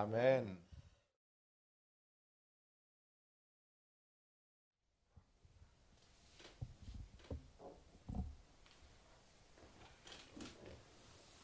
[0.00, 0.56] Amen.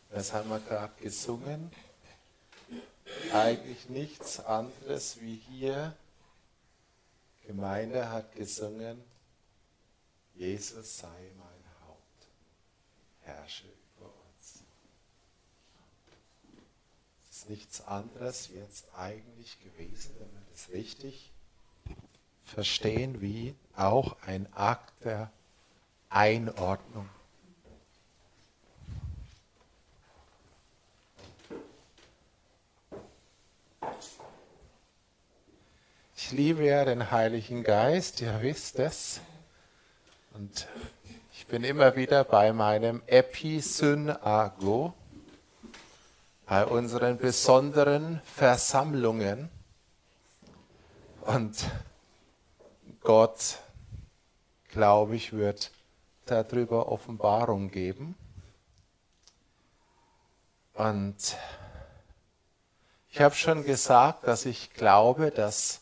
[0.09, 1.71] Das haben wir gerade gesungen.
[3.31, 5.95] Eigentlich nichts anderes wie hier.
[7.47, 9.05] Gemeinde hat gesungen,
[10.35, 12.29] Jesus sei mein Haupt,
[13.21, 14.63] herrsche über uns.
[17.31, 21.33] Es nichts anderes jetzt eigentlich gewesen, wenn wir das richtig
[22.45, 25.31] verstehen, wie auch ein Akt der
[26.09, 27.09] Einordnung.
[36.17, 39.21] Ich liebe ja den Heiligen Geist, ihr wisst es.
[40.35, 40.67] Und
[41.33, 44.93] ich bin immer wieder bei meinem Episynago,
[46.47, 49.51] bei unseren besonderen Versammlungen.
[51.23, 51.69] Und
[53.03, 53.59] Gott,
[54.69, 55.73] glaube ich, wird
[56.25, 58.15] darüber Offenbarung geben.
[60.75, 61.37] Und
[63.11, 65.81] ich habe schon gesagt, dass ich glaube, dass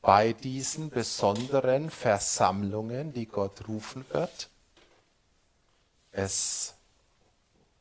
[0.00, 4.48] bei diesen besonderen Versammlungen, die Gott rufen wird,
[6.12, 6.74] es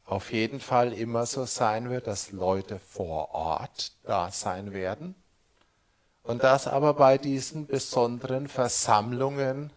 [0.09, 5.13] auf jeden Fall immer so sein wird, dass Leute vor Ort da sein werden
[6.23, 9.71] und dass aber bei diesen besonderen Versammlungen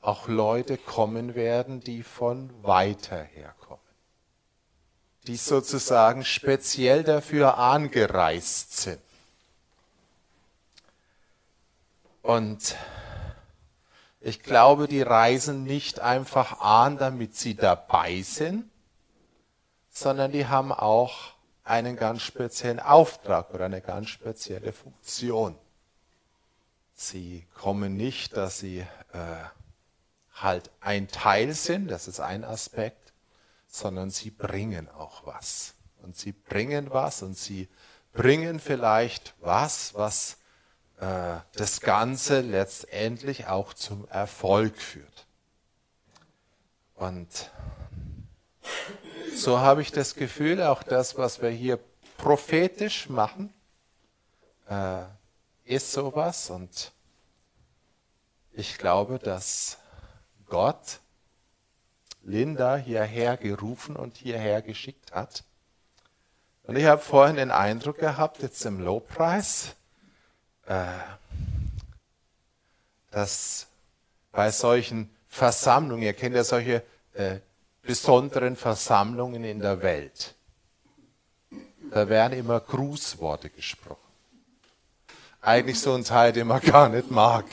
[0.00, 3.82] auch Leute kommen werden, die von weiter herkommen,
[5.26, 9.02] die sozusagen speziell dafür angereist sind.
[12.22, 12.76] Und
[14.20, 18.70] ich glaube, die reisen nicht einfach an, damit sie dabei sind,
[20.00, 21.32] sondern die haben auch
[21.64, 25.56] einen ganz speziellen Auftrag oder eine ganz spezielle Funktion.
[26.94, 28.80] Sie kommen nicht, dass sie
[29.12, 29.44] äh,
[30.34, 33.12] halt ein Teil sind, das ist ein Aspekt,
[33.66, 35.74] sondern sie bringen auch was.
[36.02, 37.68] Und sie bringen was und sie
[38.12, 40.38] bringen vielleicht was, was
[41.00, 45.26] äh, das Ganze letztendlich auch zum Erfolg führt.
[46.94, 47.50] Und
[49.38, 51.78] so habe ich das Gefühl, auch das, was wir hier
[52.16, 53.52] prophetisch machen,
[54.68, 55.02] äh,
[55.64, 56.50] ist sowas.
[56.50, 56.92] Und
[58.52, 59.78] ich glaube, dass
[60.46, 61.00] Gott
[62.22, 65.44] Linda hierher gerufen und hierher geschickt hat.
[66.64, 69.74] Und ich habe vorhin den Eindruck gehabt, jetzt im Lobpreis,
[70.66, 70.84] äh,
[73.10, 73.68] dass
[74.32, 76.82] bei solchen Versammlungen, ihr kennt ja solche
[77.14, 77.38] äh,
[77.88, 80.34] besonderen Versammlungen in der Welt,
[81.90, 84.12] da werden immer Grußworte gesprochen.
[85.40, 87.46] Eigentlich so ein Teil, den man gar nicht mag.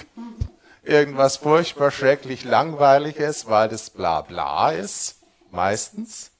[0.83, 5.21] Irgendwas furchtbar schrecklich langweiliges, weil das bla bla ist,
[5.51, 6.31] meistens.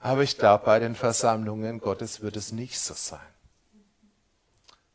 [0.00, 3.20] Aber ich glaube, bei den Versammlungen Gottes wird es nicht so sein.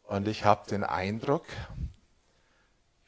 [0.06, 1.46] Und ich habe den Eindruck,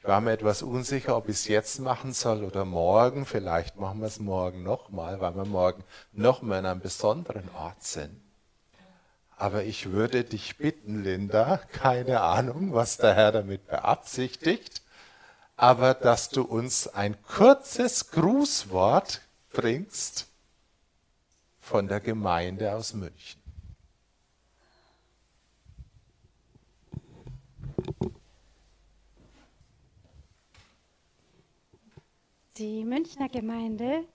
[0.01, 3.27] ich war mir etwas unsicher, ob ich es jetzt machen soll oder morgen.
[3.27, 8.19] Vielleicht machen wir es morgen nochmal, weil wir morgen nochmal an einem besonderen Ort sind.
[9.37, 14.81] Aber ich würde dich bitten, Linda, keine Ahnung, was der Herr damit beabsichtigt,
[15.55, 19.21] aber dass du uns ein kurzes Grußwort
[19.53, 20.25] bringst
[21.59, 23.40] von der Gemeinde aus München.
[32.62, 34.06] Die Münchner Gemeinde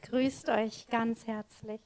[0.00, 1.80] grüßt euch ganz herzlich.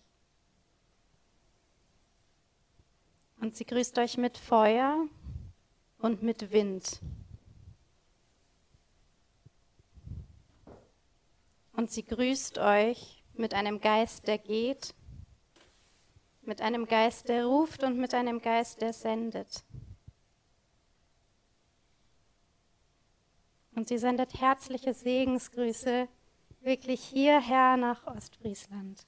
[3.39, 5.07] Und sie grüßt euch mit Feuer
[5.99, 7.03] und mit Wind.
[11.75, 14.95] Und sie grüßt euch mit einem Geist, der geht,
[16.41, 19.67] mit einem Geist, der ruft und mit einem Geist, der sendet.
[23.77, 26.09] Und sie sendet herzliche Segensgrüße
[26.63, 29.07] wirklich hierher nach Ostfriesland.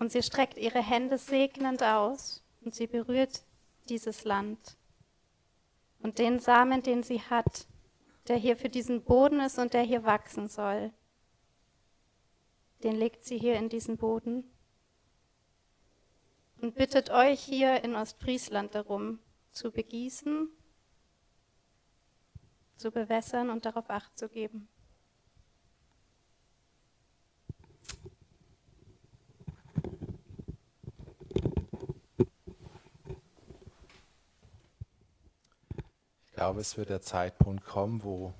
[0.00, 3.44] Und sie streckt ihre Hände segnend aus und sie berührt
[3.88, 4.76] dieses Land.
[6.00, 7.68] Und den Samen, den sie hat,
[8.26, 10.92] der hier für diesen Boden ist und der hier wachsen soll,
[12.82, 14.44] den legt sie hier in diesen Boden
[16.60, 19.20] und bittet euch hier in Ostfriesland darum,
[19.52, 20.50] zu begießen
[22.78, 24.68] zu bewässern und darauf Acht zu geben.
[36.26, 38.32] Ich glaube, es wird der Zeitpunkt kommen, wo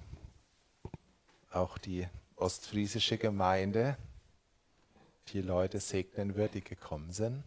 [1.51, 3.97] auch die ostfriesische Gemeinde
[5.33, 7.43] die Leute segnen wird, die gekommen sind.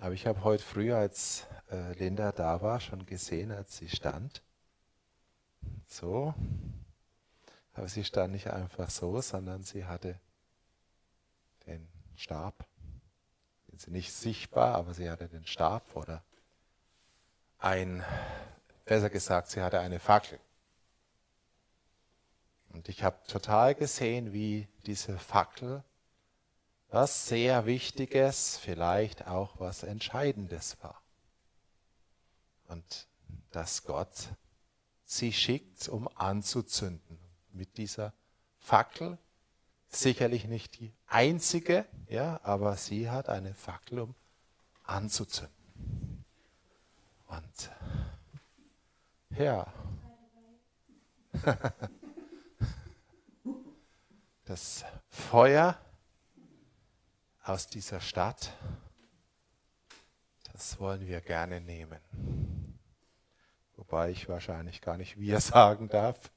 [0.00, 4.42] Aber ich habe heute früh, als äh, Linda da war, schon gesehen, als sie stand,
[5.86, 6.34] so.
[7.74, 10.18] Aber sie stand nicht einfach so, sondern sie hatte
[11.66, 12.66] den Stab.
[13.76, 16.22] Sie nicht sichtbar, aber sie hatte den Stab oder
[17.58, 18.04] ein
[18.84, 20.38] besser gesagt, sie hatte eine Fackel.
[22.68, 25.82] Und ich habe total gesehen, wie diese Fackel
[26.88, 31.00] was sehr Wichtiges, vielleicht auch was Entscheidendes war.
[32.68, 33.06] Und
[33.50, 34.28] dass Gott
[35.16, 37.18] sie schickt, um anzuzünden.
[37.52, 38.14] Mit dieser
[38.58, 39.18] Fackel,
[39.88, 44.14] sicherlich nicht die einzige, ja, aber sie hat eine Fackel, um
[44.84, 46.24] anzuzünden.
[47.26, 47.70] Und
[49.36, 49.72] ja.
[54.44, 55.78] Das Feuer
[57.44, 58.52] aus dieser Stadt,
[60.52, 62.00] das wollen wir gerne nehmen.
[63.76, 66.30] Wobei ich wahrscheinlich gar nicht wir sagen darf.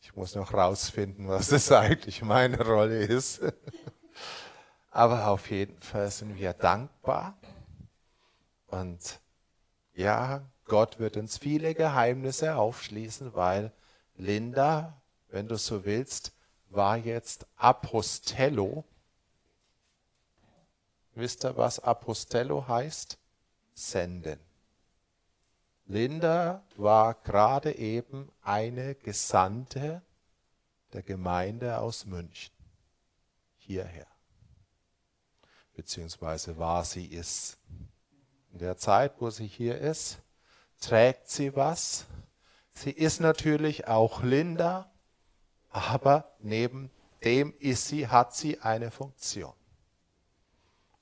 [0.00, 3.40] Ich muss noch rausfinden, was das eigentlich meine Rolle ist.
[4.90, 7.36] Aber auf jeden Fall sind wir dankbar.
[8.66, 9.20] Und
[9.94, 13.72] ja, Gott wird uns viele Geheimnisse aufschließen, weil
[14.16, 16.32] Linda, wenn du so willst,
[16.68, 18.84] war jetzt Apostello.
[21.14, 23.18] Wisst ihr, was Apostello heißt?
[23.74, 24.43] Senden.
[25.86, 30.02] Linda war gerade eben eine Gesandte
[30.92, 32.54] der Gemeinde aus München
[33.58, 34.06] hierher.
[35.74, 37.58] Beziehungsweise war sie es.
[38.52, 40.20] In der Zeit, wo sie hier ist,
[40.80, 42.06] trägt sie was.
[42.72, 44.90] Sie ist natürlich auch Linda,
[45.70, 46.90] aber neben
[47.24, 49.54] dem ist sie, hat sie eine Funktion.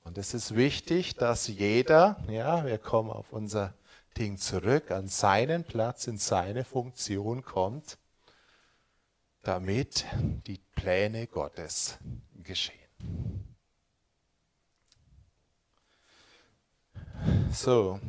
[0.03, 3.73] Und es ist wichtig, dass jeder, ja, wir kommen auf unser
[4.13, 7.97] Ding zurück, an seinen Platz, in seine Funktion kommt,
[9.41, 10.05] damit
[10.47, 11.97] die Pläne Gottes
[12.43, 12.79] geschehen.
[17.51, 17.99] So,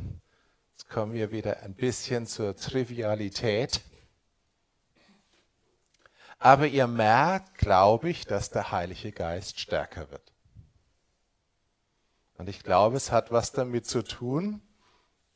[0.71, 3.81] jetzt kommen wir wieder ein bisschen zur Trivialität.
[6.39, 10.33] Aber ihr merkt, glaube ich, dass der Heilige Geist stärker wird.
[12.37, 14.61] Und ich glaube, es hat was damit zu tun,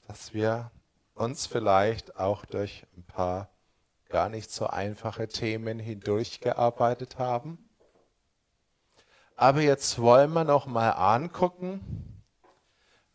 [0.09, 0.71] dass wir
[1.13, 3.47] uns vielleicht auch durch ein paar
[4.09, 7.69] gar nicht so einfache Themen hindurchgearbeitet haben.
[9.35, 12.23] Aber jetzt wollen wir noch mal angucken,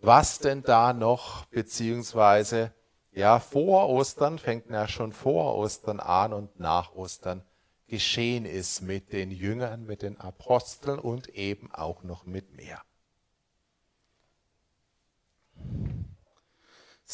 [0.03, 2.73] was denn da noch beziehungsweise
[3.11, 7.43] ja vor Ostern fängt ja schon vor Ostern an und nach Ostern
[7.89, 12.81] geschehen ist mit den Jüngern, mit den Aposteln und eben auch noch mit mehr.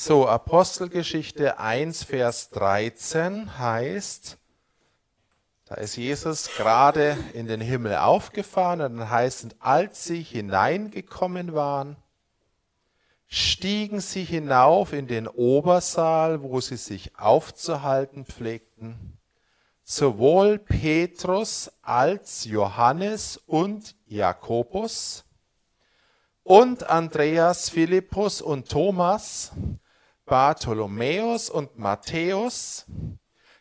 [0.02, 4.38] So, Apostelgeschichte 1, Vers 13 heißt,
[5.66, 11.52] da ist Jesus gerade in den Himmel aufgefahren und dann heißt es, als sie hineingekommen
[11.52, 11.96] waren,
[13.26, 19.18] stiegen sie hinauf in den Obersaal, wo sie sich aufzuhalten pflegten
[19.84, 25.26] sowohl Petrus als Johannes und Jakobus
[26.42, 29.52] und Andreas, Philippus und Thomas,
[30.30, 32.86] Bartholomäus und Matthäus,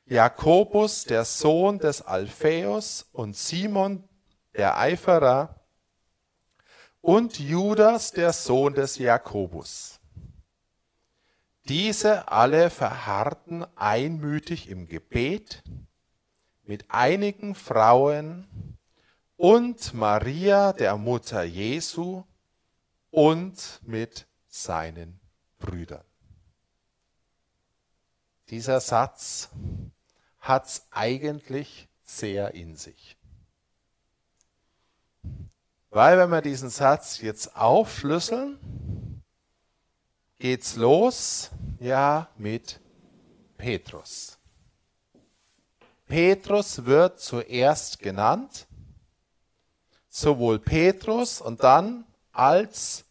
[0.05, 4.07] Jakobus, der Sohn des Alphaeus und Simon,
[4.55, 5.65] der Eiferer
[7.01, 9.99] und Judas, der Sohn des Jakobus.
[11.67, 15.63] Diese alle verharrten einmütig im Gebet
[16.61, 18.77] mit einigen Frauen
[19.37, 22.25] und Maria, der Mutter Jesu,
[23.09, 25.19] und mit seinen
[25.57, 26.03] Brüdern.
[28.49, 29.49] Dieser Satz
[30.39, 33.17] hat's eigentlich sehr in sich.
[35.91, 39.23] Weil wenn wir diesen Satz jetzt aufschlüsseln,
[40.39, 42.79] geht's los, ja, mit
[43.57, 44.37] Petrus.
[46.07, 48.65] Petrus wird zuerst genannt,
[50.07, 53.05] sowohl Petrus und dann als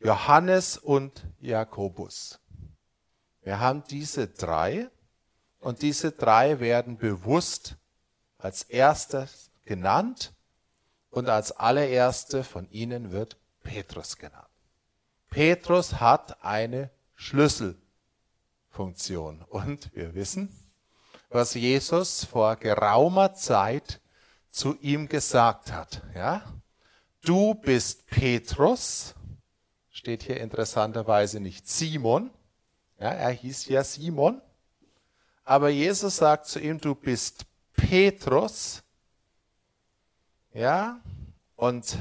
[0.00, 2.40] Johannes und Jakobus.
[3.50, 4.88] Wir haben diese drei
[5.58, 7.74] und diese drei werden bewusst
[8.38, 10.32] als erstes genannt
[11.10, 14.46] und als allererste von ihnen wird Petrus genannt.
[15.30, 17.80] Petrus hat eine Schlüsselfunktion.
[18.70, 19.42] Funktion.
[19.42, 20.56] Und wir wissen,
[21.28, 24.00] was Jesus vor geraumer Zeit
[24.52, 26.02] zu ihm gesagt hat.
[26.14, 26.44] Ja?
[27.24, 29.16] Du bist Petrus,
[29.90, 32.30] steht hier interessanterweise nicht Simon,
[33.00, 34.40] ja, er hieß ja Simon,
[35.44, 38.82] aber Jesus sagt zu ihm, du bist Petrus,
[40.52, 41.00] ja,
[41.56, 41.98] und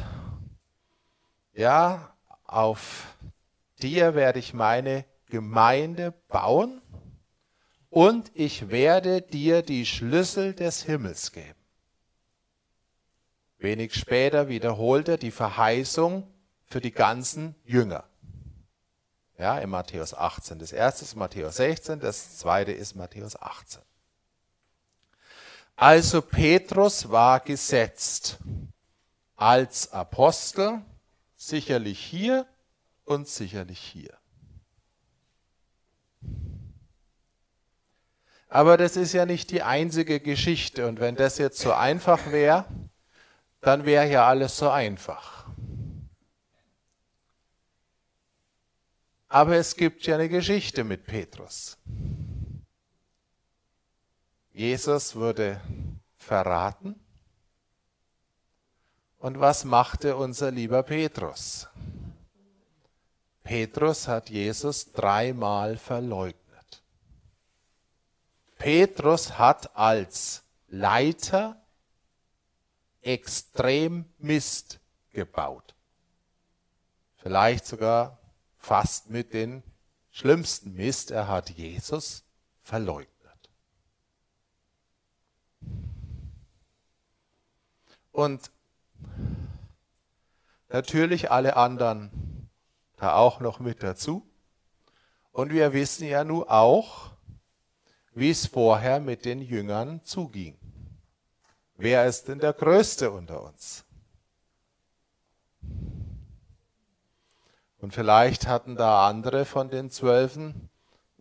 [1.54, 3.16] ja, auf
[3.82, 6.82] dir werde ich meine Gemeinde bauen
[7.90, 11.60] und ich werde dir die Schlüssel des Himmels geben.
[13.58, 16.28] Wenig später wiederholt er die Verheißung
[16.66, 18.06] für die ganzen Jünger.
[19.40, 20.60] Ja, in Matthäus 18.
[20.60, 23.82] Das erste ist Matthäus 16, das zweite ist Matthäus 18.
[25.78, 28.38] Also Petrus war gesetzt
[29.38, 30.82] als Apostel,
[31.38, 32.46] sicherlich hier
[33.06, 34.14] und sicherlich hier.
[38.50, 40.86] Aber das ist ja nicht die einzige Geschichte.
[40.86, 42.66] Und wenn das jetzt so einfach wäre,
[43.62, 45.39] dann wäre ja alles so einfach.
[49.30, 51.78] Aber es gibt ja eine Geschichte mit Petrus.
[54.52, 55.62] Jesus wurde
[56.18, 57.00] verraten.
[59.20, 61.68] Und was machte unser lieber Petrus?
[63.44, 66.84] Petrus hat Jesus dreimal verleugnet.
[68.58, 71.62] Petrus hat als Leiter
[73.02, 74.80] extrem Mist
[75.12, 75.76] gebaut.
[77.18, 78.19] Vielleicht sogar
[78.60, 79.64] fast mit den
[80.12, 81.10] schlimmsten Mist.
[81.10, 82.24] Er hat Jesus
[82.62, 83.10] verleugnet.
[88.12, 88.52] Und
[90.68, 92.50] natürlich alle anderen
[92.98, 94.30] da auch noch mit dazu.
[95.32, 97.12] Und wir wissen ja nun auch,
[98.14, 100.58] wie es vorher mit den Jüngern zuging.
[101.78, 103.86] Wer ist denn der Größte unter uns?
[107.80, 110.70] Und vielleicht hatten da andere von den Zwölfen,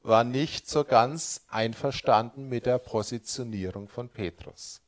[0.03, 4.81] waren nicht so ganz einverstanden mit der Positionierung von Petrus.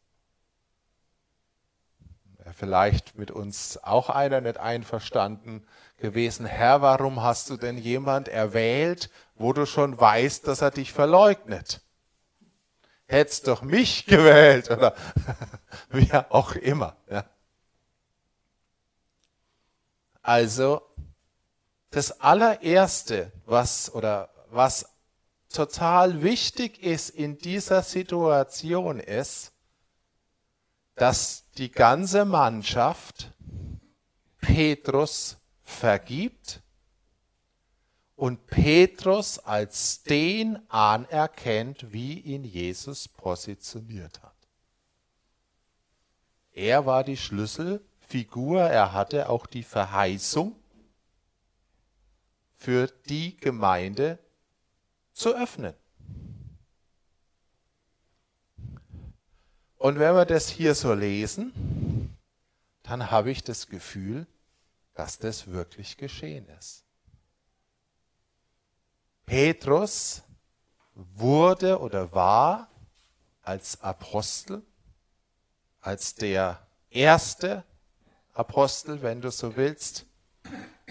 [2.52, 5.64] Vielleicht mit uns auch einer nicht einverstanden
[5.98, 6.46] gewesen.
[6.46, 11.80] Herr, warum hast du denn jemand erwählt, wo du schon weißt, dass er dich verleugnet?
[13.10, 14.94] hättest doch mich gewählt oder
[15.90, 16.96] wie auch immer.
[17.10, 17.24] Ja.
[20.22, 20.82] Also
[21.90, 24.86] das allererste, was oder was
[25.48, 29.52] total wichtig ist in dieser Situation ist,
[30.94, 33.32] dass die ganze Mannschaft
[34.40, 36.62] Petrus vergibt
[38.14, 44.34] und Petrus als den anerkennt, wie ihn Jesus positioniert hat.
[46.52, 50.59] Er war die Schlüsselfigur, er hatte auch die Verheißung
[52.60, 54.18] für die Gemeinde
[55.14, 55.74] zu öffnen.
[59.78, 62.14] Und wenn wir das hier so lesen,
[62.82, 64.26] dann habe ich das Gefühl,
[64.92, 66.84] dass das wirklich geschehen ist.
[69.24, 70.22] Petrus
[70.94, 72.68] wurde oder war
[73.40, 74.62] als Apostel,
[75.80, 77.64] als der erste
[78.34, 80.04] Apostel, wenn du so willst,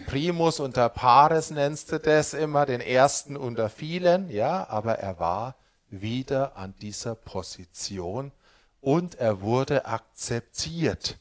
[0.08, 5.56] Primus unter pares nennst du das immer, den ersten unter vielen, ja, aber er war
[5.90, 8.32] wieder an dieser Position
[8.82, 11.20] und er wurde akzeptiert.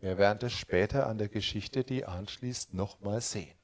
[0.00, 3.54] Wir werden das später an der Geschichte, die anschließt, nochmal sehen.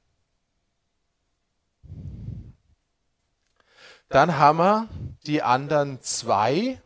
[4.09, 4.87] Dann haben wir
[5.25, 6.81] die anderen zwei,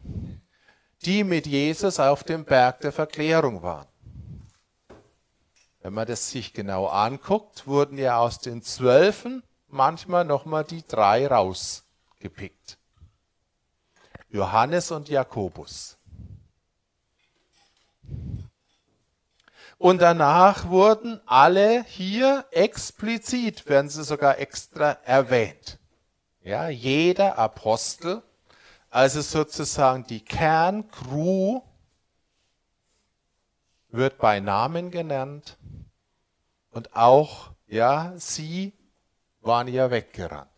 [1.03, 3.87] die mit Jesus auf dem Berg der Verklärung waren.
[5.81, 11.27] Wenn man das sich genau anguckt, wurden ja aus den Zwölfen manchmal nochmal die drei
[11.27, 12.77] rausgepickt.
[14.29, 15.97] Johannes und Jakobus.
[19.77, 25.79] Und danach wurden alle hier explizit, werden sie sogar extra erwähnt.
[26.43, 28.21] Ja, jeder Apostel,
[28.91, 31.61] also sozusagen die Kerncrew,
[33.91, 35.57] wird bei Namen genannt
[36.71, 38.73] und auch, ja, sie
[39.41, 40.49] waren ja weggerannt.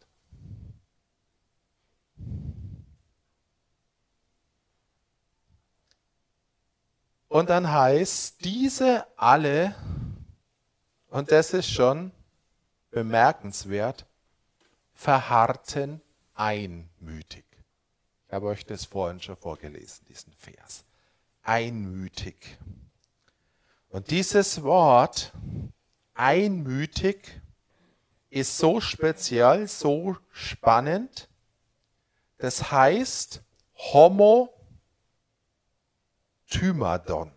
[7.27, 9.73] Und dann heißt, diese alle,
[11.07, 12.11] und das ist schon
[12.91, 14.05] bemerkenswert,
[14.93, 15.99] verharrten
[16.35, 17.45] einmütig.
[18.27, 20.85] Ich habe euch das vorhin schon vorgelesen, diesen Vers.
[21.41, 22.59] Einmütig.
[23.93, 25.32] Und dieses Wort
[26.15, 27.39] einmütig
[28.32, 31.29] ist so speziell, so spannend.
[32.39, 33.43] Das heißt
[33.75, 34.51] Homo
[36.49, 37.32] Tymadon.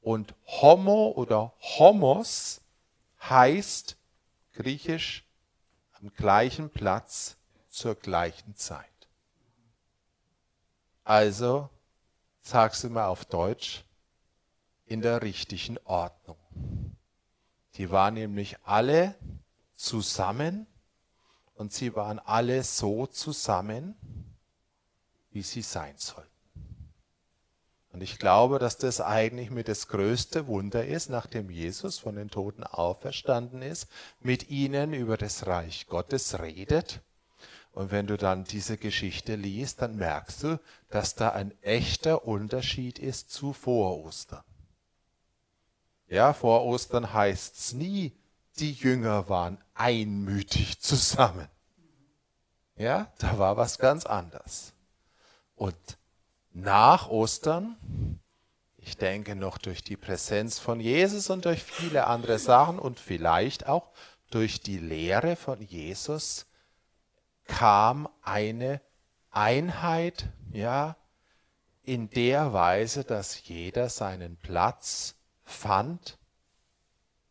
[0.00, 2.62] Und Homo oder Homos
[3.20, 3.94] heißt
[4.54, 5.26] griechisch
[6.00, 7.36] am gleichen Platz
[7.68, 8.86] zur gleichen Zeit.
[11.04, 11.68] Also,
[12.40, 13.84] sagst du mal auf Deutsch,
[14.88, 16.36] in der richtigen Ordnung.
[17.74, 19.14] Die waren nämlich alle
[19.74, 20.66] zusammen
[21.54, 23.94] und sie waren alle so zusammen,
[25.30, 26.28] wie sie sein sollten.
[27.92, 32.30] Und ich glaube, dass das eigentlich mit das größte Wunder ist, nachdem Jesus von den
[32.30, 33.88] Toten auferstanden ist,
[34.20, 37.00] mit ihnen über das Reich Gottes redet
[37.78, 42.98] und wenn du dann diese Geschichte liest, dann merkst du, dass da ein echter Unterschied
[42.98, 44.42] ist zu vor Ostern.
[46.08, 48.12] Ja, vor Ostern heißt es nie,
[48.58, 51.48] die Jünger waren einmütig zusammen.
[52.76, 54.72] Ja, da war was ganz anderes.
[55.54, 55.76] Und
[56.52, 58.20] nach Ostern,
[58.76, 63.66] ich denke noch durch die Präsenz von Jesus und durch viele andere Sachen und vielleicht
[63.66, 63.90] auch
[64.30, 66.46] durch die Lehre von Jesus,
[67.46, 68.80] kam eine
[69.30, 70.96] Einheit, ja,
[71.82, 75.17] in der Weise, dass jeder seinen Platz
[75.48, 76.18] fand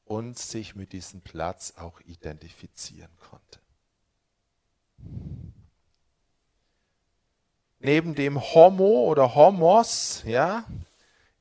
[0.06, 3.60] und sich mit diesem Platz auch identifizieren konnte.
[7.80, 10.66] Neben dem Homo oder Homos, ja,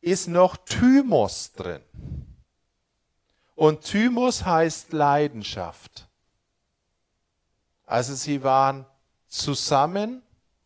[0.00, 1.82] ist noch Thymos drin.
[3.54, 6.08] Und Thymos heißt Leidenschaft.
[7.86, 8.84] Also sie waren
[9.28, 10.22] zusammen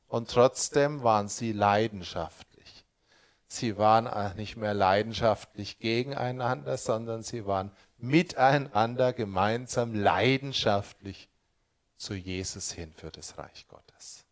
[0.08, 2.49] und trotzdem waren sie leidenschaftlich.
[3.52, 11.28] Sie waren nicht mehr leidenschaftlich gegeneinander, sondern sie waren miteinander gemeinsam leidenschaftlich
[11.96, 14.24] zu Jesus hin für das Reich Gottes.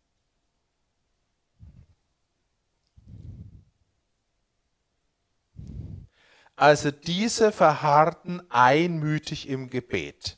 [6.55, 10.37] Also diese verharrten einmütig im Gebet.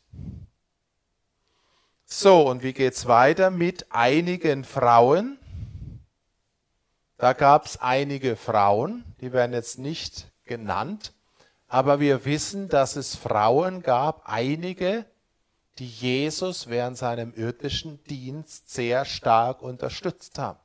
[2.05, 5.37] So, und wie geht's weiter mit einigen Frauen?
[7.21, 11.13] Da gab es einige Frauen, die werden jetzt nicht genannt,
[11.67, 15.05] aber wir wissen, dass es Frauen gab, einige,
[15.77, 20.57] die Jesus während seinem irdischen Dienst sehr stark unterstützt haben.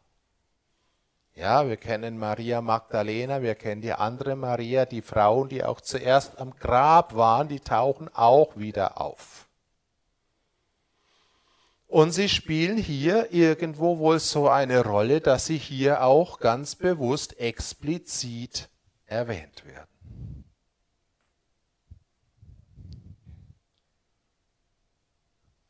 [1.35, 6.39] Ja, wir kennen Maria Magdalena, wir kennen die andere Maria, die Frauen, die auch zuerst
[6.39, 9.46] am Grab waren, die tauchen auch wieder auf.
[11.87, 17.39] Und sie spielen hier irgendwo wohl so eine Rolle, dass sie hier auch ganz bewusst
[17.39, 18.69] explizit
[19.05, 20.45] erwähnt werden.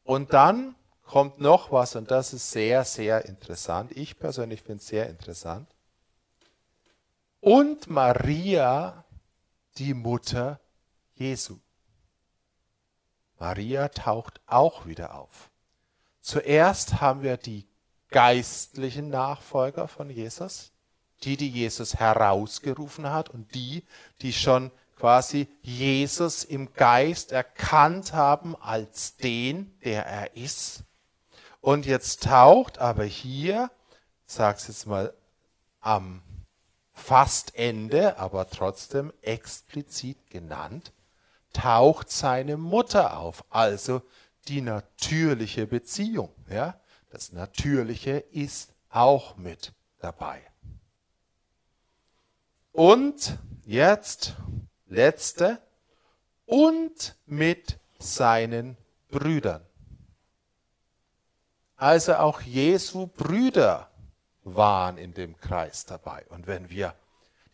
[0.05, 3.93] Und dann kommt noch was, und das ist sehr, sehr interessant.
[3.93, 5.69] Ich persönlich finde es sehr interessant.
[7.41, 9.05] Und Maria,
[9.79, 10.61] die Mutter
[11.15, 11.59] Jesu.
[13.39, 15.51] Maria taucht auch wieder auf.
[16.27, 17.69] Zuerst haben wir die
[18.09, 20.73] geistlichen Nachfolger von Jesus,
[21.23, 23.85] die, die Jesus herausgerufen hat und die,
[24.23, 30.83] die schon quasi Jesus im Geist erkannt haben als den, der er ist.
[31.61, 33.71] Und jetzt taucht aber hier,
[34.25, 35.15] sag's jetzt mal
[35.79, 36.23] am
[36.93, 40.93] fast Ende, aber trotzdem explizit genannt,
[41.53, 44.03] taucht seine Mutter auf, also
[44.49, 46.33] die natürliche Beziehung.
[46.51, 46.81] Ja?
[47.11, 50.41] Das Natürliche ist auch mit dabei.
[52.73, 54.35] Und jetzt
[54.87, 55.59] letzte
[56.45, 58.77] und mit seinen
[59.09, 59.65] Brüdern.
[61.77, 63.91] Also auch Jesu Brüder
[64.45, 66.25] waren in dem Kreis dabei.
[66.29, 66.95] Und wenn wir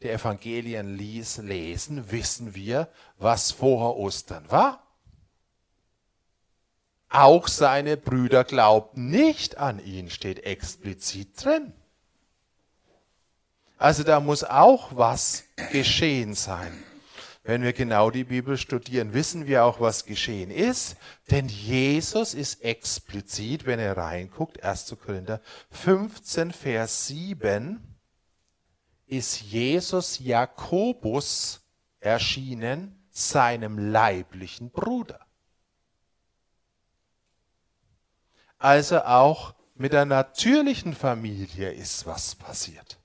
[0.03, 2.89] die Evangelien lesen, wissen wir,
[3.19, 4.83] was vor Ostern war.
[7.15, 11.75] Auch seine Brüder glaubten nicht an ihn, steht explizit drin.
[13.77, 16.73] Also da muss auch was geschehen sein.
[17.45, 20.97] Wenn wir genau die Bibel studieren, wissen wir auch, was geschehen ist.
[21.31, 24.97] Denn Jesus ist explizit, wenn er reinguckt, 1.
[25.05, 27.79] Korinther 15, Vers 7,
[29.07, 31.61] ist Jesus Jakobus
[32.01, 35.21] erschienen, seinem leiblichen Bruder.
[38.63, 42.97] Also auch mit der natürlichen Familie ist was passiert.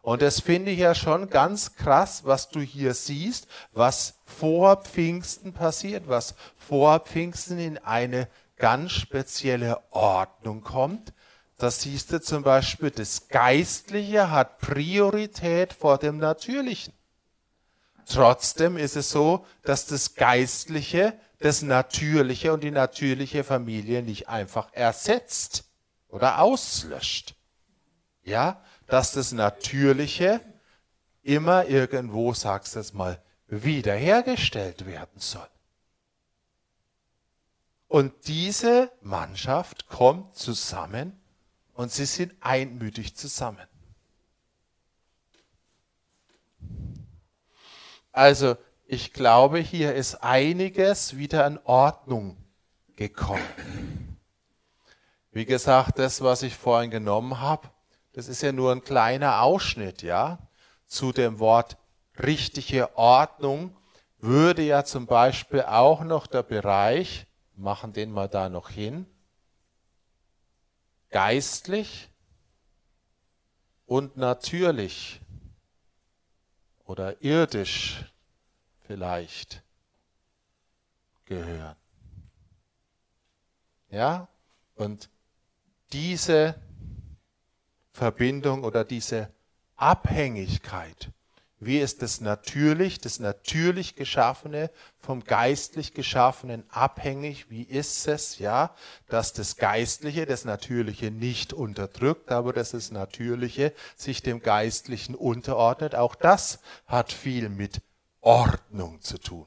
[0.00, 5.52] Und das finde ich ja schon ganz krass, was du hier siehst, was vor Pfingsten
[5.52, 8.26] passiert, was vor Pfingsten in eine
[8.56, 11.12] ganz spezielle Ordnung kommt.
[11.58, 16.94] Da siehst du zum Beispiel, das Geistliche hat Priorität vor dem Natürlichen.
[18.06, 24.72] Trotzdem ist es so, dass das Geistliche das Natürliche und die natürliche Familie nicht einfach
[24.72, 25.64] ersetzt
[26.08, 27.36] oder auslöscht.
[28.22, 30.40] Ja, dass das Natürliche
[31.22, 35.48] immer irgendwo, sagst du es mal, wiederhergestellt werden soll.
[37.86, 41.18] Und diese Mannschaft kommt zusammen
[41.72, 43.66] und sie sind einmütig zusammen.
[48.12, 48.56] Also
[48.90, 52.38] ich glaube, hier ist einiges wieder in Ordnung
[52.96, 54.18] gekommen.
[55.30, 57.68] Wie gesagt, das, was ich vorhin genommen habe,
[58.14, 60.38] das ist ja nur ein kleiner Ausschnitt, ja.
[60.86, 61.76] Zu dem Wort
[62.18, 63.76] richtige Ordnung
[64.16, 67.26] würde ja zum Beispiel auch noch der Bereich,
[67.56, 69.04] machen den mal da noch hin,
[71.10, 72.08] geistlich
[73.84, 75.20] und natürlich
[76.86, 78.06] oder irdisch
[78.88, 79.62] vielleicht
[81.26, 81.76] gehören.
[83.90, 84.28] Ja?
[84.76, 85.10] Und
[85.92, 86.54] diese
[87.92, 89.30] Verbindung oder diese
[89.76, 91.10] Abhängigkeit,
[91.60, 94.70] wie ist das natürlich, das natürlich Geschaffene
[95.00, 97.50] vom geistlich Geschaffenen abhängig?
[97.50, 98.74] Wie ist es, ja,
[99.08, 105.96] dass das Geistliche, das Natürliche nicht unterdrückt, aber dass das Natürliche sich dem Geistlichen unterordnet?
[105.96, 107.82] Auch das hat viel mit
[108.28, 109.46] Ordnung zu tun.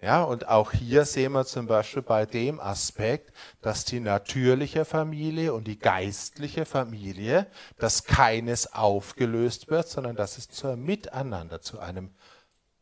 [0.00, 5.52] Ja, und auch hier sehen wir zum Beispiel bei dem Aspekt, dass die natürliche Familie
[5.52, 7.46] und die geistliche Familie,
[7.78, 12.14] dass keines aufgelöst wird, sondern dass es zu einem Miteinander, zu einem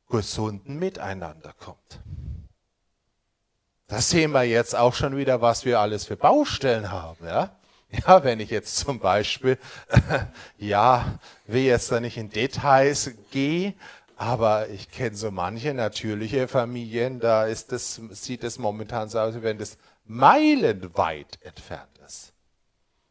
[0.08, 2.00] gesunden Miteinander kommt.
[3.88, 7.56] Da sehen wir jetzt auch schon wieder, was wir alles für Baustellen haben, ja.
[8.06, 9.58] Ja, wenn ich jetzt zum Beispiel,
[10.56, 13.74] ja, will jetzt da nicht in Details gehe,
[14.22, 19.34] aber ich kenne so manche natürliche Familien, da ist das, sieht es momentan so aus,
[19.34, 22.32] als wenn das meilenweit entfernt ist.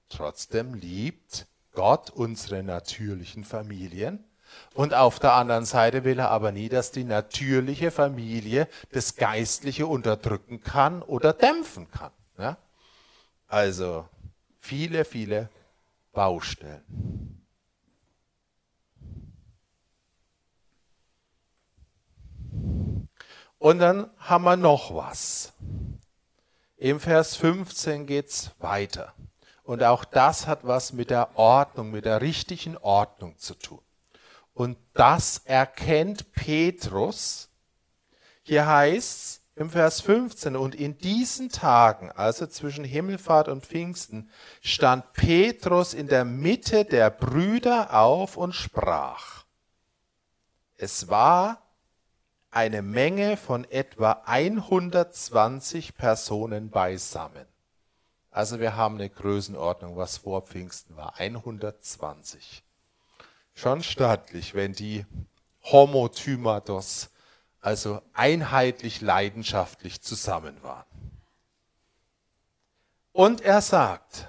[0.08, 4.24] Trotzdem liebt Gott unsere natürlichen Familien.
[4.74, 9.88] Und auf der anderen Seite will er aber nie, dass die natürliche Familie das Geistliche
[9.88, 12.14] unterdrücken kann oder dämpfen kann.
[12.38, 12.56] Ja?
[13.48, 14.08] Also
[14.62, 15.50] viele, viele
[16.14, 17.41] Baustellen.
[23.62, 25.54] Und dann haben wir noch was.
[26.78, 29.14] Im Vers 15 geht's weiter.
[29.62, 33.84] Und auch das hat was mit der Ordnung, mit der richtigen Ordnung zu tun.
[34.56, 37.50] Und das erkennt Petrus.
[38.42, 44.32] Hier heißt's im Vers 15, und in diesen Tagen, also zwischen Himmelfahrt und Pfingsten,
[44.64, 49.44] stand Petrus in der Mitte der Brüder auf und sprach.
[50.78, 51.62] Es war
[52.52, 57.46] eine Menge von etwa 120 Personen beisammen.
[58.30, 61.18] Also wir haben eine Größenordnung, was vor Pfingsten war.
[61.18, 62.64] 120.
[63.54, 65.06] Schon stattlich, wenn die
[65.64, 67.10] Homotymatos,
[67.62, 70.86] also einheitlich leidenschaftlich zusammen waren.
[73.14, 74.28] Und er sagt,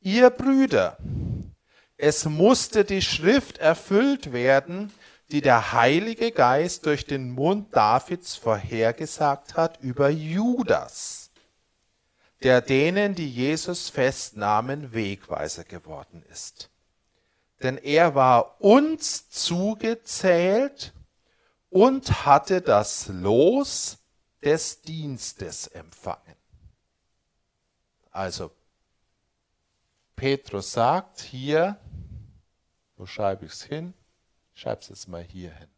[0.00, 0.98] ihr Brüder,
[1.96, 4.92] es musste die Schrift erfüllt werden,
[5.30, 11.30] die der Heilige Geist durch den Mund Davids vorhergesagt hat über Judas,
[12.42, 16.70] der denen, die Jesus festnahmen, Wegweiser geworden ist.
[17.62, 20.94] Denn er war uns zugezählt
[21.68, 23.98] und hatte das Los
[24.42, 26.36] des Dienstes empfangen.
[28.10, 28.50] Also,
[30.16, 31.76] Petrus sagt hier,
[32.96, 33.94] wo schreibe ich es hin?
[34.58, 35.70] Schreib es jetzt mal hier hin.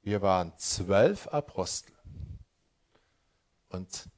[0.00, 1.92] Wir waren zwölf Apostel.
[3.68, 4.08] Und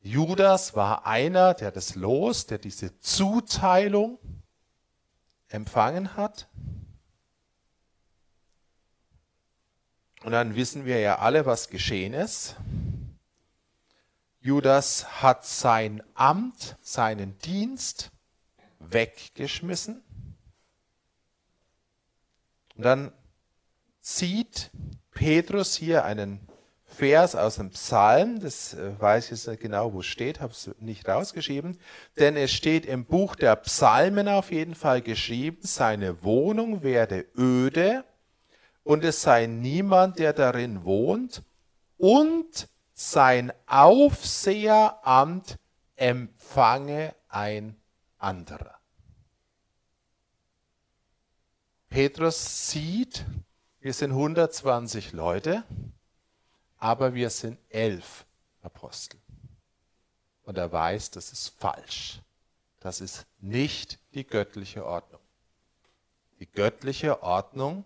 [0.00, 4.16] Judas war einer, der das Los, der diese Zuteilung
[5.48, 6.48] empfangen hat.
[10.22, 12.54] Und dann wissen wir ja alle, was geschehen ist.
[14.38, 18.12] Judas hat sein Amt, seinen Dienst
[18.78, 20.04] weggeschmissen
[22.82, 23.12] und dann
[24.00, 24.72] sieht
[25.12, 26.40] Petrus hier einen
[26.84, 30.50] Vers aus dem Psalm, das äh, weiß ich jetzt nicht genau, wo es steht, habe
[30.50, 31.78] es nicht rausgeschrieben,
[32.18, 38.02] denn es steht im Buch der Psalmen auf jeden Fall geschrieben, seine Wohnung werde öde
[38.82, 41.44] und es sei niemand, der darin wohnt.
[41.98, 45.56] Und sein Aufseheramt
[45.94, 47.76] empfange ein
[48.18, 48.81] anderer.
[51.92, 53.26] Petrus sieht,
[53.80, 55.62] wir sind 120 Leute,
[56.78, 58.24] aber wir sind elf
[58.62, 59.20] Apostel.
[60.44, 62.22] Und er weiß, das ist falsch.
[62.80, 65.20] Das ist nicht die göttliche Ordnung.
[66.38, 67.84] Die göttliche Ordnung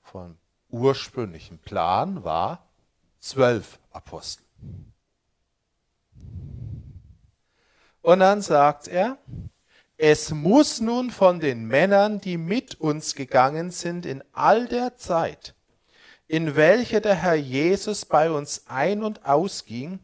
[0.00, 0.38] vom
[0.70, 2.66] ursprünglichen Plan war
[3.20, 4.46] zwölf Apostel.
[8.00, 9.18] Und dann sagt er,
[9.98, 15.54] es muss nun von den Männern, die mit uns gegangen sind in all der Zeit,
[16.28, 19.98] in welche der Herr Jesus bei uns ein und ausging,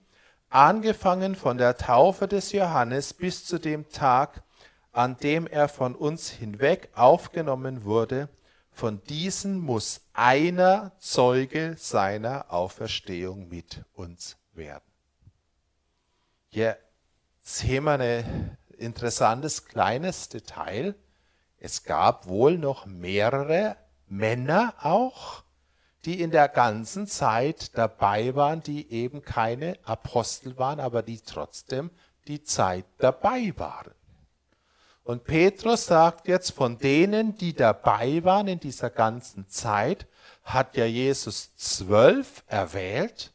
[0.51, 4.43] angefangen von der Taufe des Johannes bis zu dem Tag,
[4.91, 8.29] an dem er von uns hinweg aufgenommen wurde,
[8.73, 14.83] von diesen muss einer Zeuge seiner Auferstehung mit uns werden.
[16.49, 16.77] Hier
[17.43, 20.95] sehen wir ein interessantes kleines Detail.
[21.59, 23.77] Es gab wohl noch mehrere
[24.07, 25.43] Männer auch,
[26.05, 31.91] die in der ganzen Zeit dabei waren, die eben keine Apostel waren, aber die trotzdem
[32.29, 33.93] die Zeit dabei waren.
[35.03, 40.07] Und Petrus sagt jetzt, von denen, die dabei waren in dieser ganzen Zeit,
[40.43, 43.33] hat ja Jesus zwölf erwählt.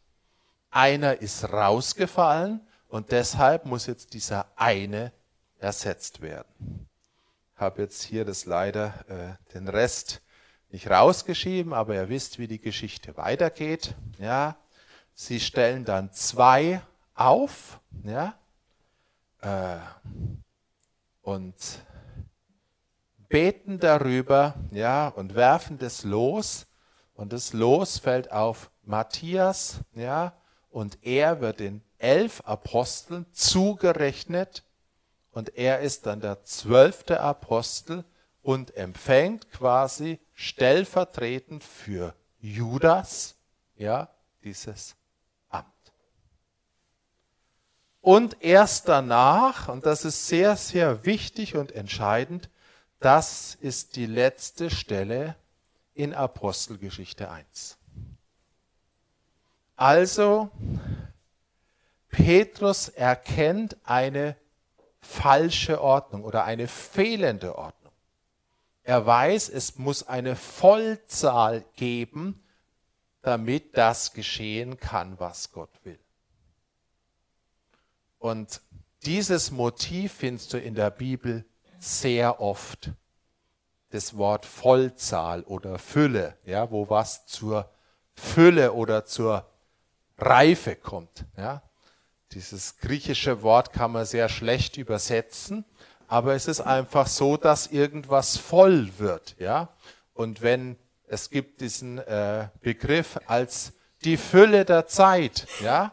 [0.72, 5.12] Einer ist rausgefallen und deshalb muss jetzt dieser eine
[5.60, 6.88] ersetzt werden.
[7.56, 10.22] Habe jetzt hier das leider äh, den Rest
[10.70, 13.96] nicht rausgeschrieben, aber ihr wisst, wie die Geschichte weitergeht.
[14.18, 14.58] Ja,
[15.14, 16.82] sie stellen dann zwei
[17.16, 18.36] auf, ja,
[19.42, 19.80] äh,
[21.22, 21.56] und
[23.28, 26.66] beten darüber, ja, und werfen das los.
[27.14, 30.34] Und das Los fällt auf Matthias, ja,
[30.70, 34.64] und er wird den elf Aposteln zugerechnet
[35.32, 38.04] und er ist dann der zwölfte Apostel
[38.42, 43.36] und empfängt quasi stellvertretend für Judas,
[43.76, 44.10] ja,
[44.44, 44.96] dieses
[48.02, 52.50] Und erst danach, und das ist sehr, sehr wichtig und entscheidend,
[53.00, 55.36] das ist die letzte Stelle
[55.94, 57.78] in Apostelgeschichte 1.
[59.76, 60.50] Also,
[62.10, 64.36] Petrus erkennt eine
[65.02, 67.94] falsche Ordnung oder eine fehlende Ordnung.
[68.84, 72.44] Er weiß, es muss eine Vollzahl geben,
[73.22, 76.00] damit das geschehen kann, was Gott will.
[78.18, 78.62] Und
[79.04, 81.46] dieses Motiv findest du in der Bibel
[81.80, 82.92] sehr oft.
[83.92, 87.72] Das Wort Vollzahl oder Fülle, ja, wo was zur
[88.14, 89.50] Fülle oder zur
[90.18, 91.26] Reife kommt.
[91.38, 91.64] Ja.
[92.34, 95.66] Dieses griechische Wort kann man sehr schlecht übersetzen,
[96.08, 99.36] aber es ist einfach so, dass irgendwas voll wird.
[99.40, 99.70] Ja.
[100.14, 100.78] Und wenn
[101.08, 103.74] es gibt diesen äh, Begriff als
[104.04, 105.92] die Fülle der Zeit, ja,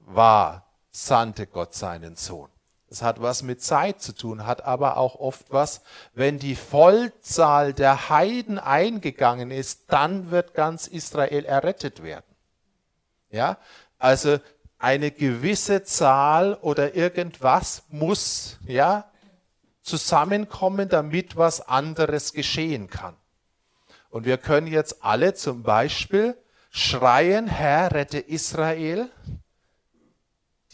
[0.00, 2.48] war sandte Gott seinen Sohn.
[2.88, 5.82] Das hat was mit Zeit zu tun, hat aber auch oft was,
[6.14, 12.24] wenn die Vollzahl der Heiden eingegangen ist, dann wird ganz Israel errettet werden.
[13.30, 13.58] Ja,
[13.98, 14.38] also
[14.78, 19.10] eine gewisse Zahl oder irgendwas muss, ja,
[19.82, 23.16] zusammenkommen, damit was anderes geschehen kann.
[24.10, 26.36] Und wir können jetzt alle zum Beispiel
[26.70, 29.10] schreien, Herr, rette Israel,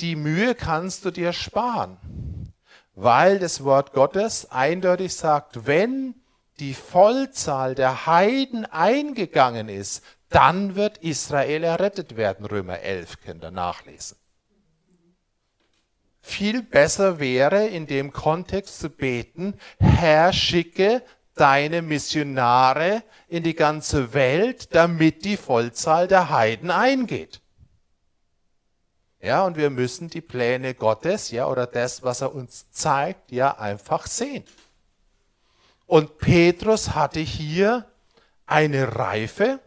[0.01, 1.97] die Mühe kannst du dir sparen,
[2.95, 6.15] weil das Wort Gottes eindeutig sagt, wenn
[6.59, 12.45] die Vollzahl der Heiden eingegangen ist, dann wird Israel errettet werden.
[12.45, 14.17] Römer 11 könnt ihr nachlesen.
[16.21, 21.03] Viel besser wäre in dem Kontext zu beten, Herr, schicke
[21.35, 27.41] deine Missionare in die ganze Welt, damit die Vollzahl der Heiden eingeht.
[29.21, 33.59] Ja, und wir müssen die Pläne Gottes, ja, oder das, was er uns zeigt, ja,
[33.59, 34.45] einfach sehen.
[35.87, 37.87] Und Petrus hatte hier
[38.47, 39.61] eine Reife.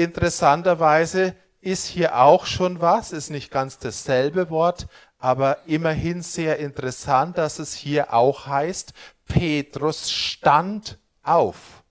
[0.00, 4.86] Interessanterweise ist hier auch schon was, ist nicht ganz dasselbe Wort,
[5.18, 8.94] aber immerhin sehr interessant, dass es hier auch heißt,
[9.26, 11.84] Petrus stand auf.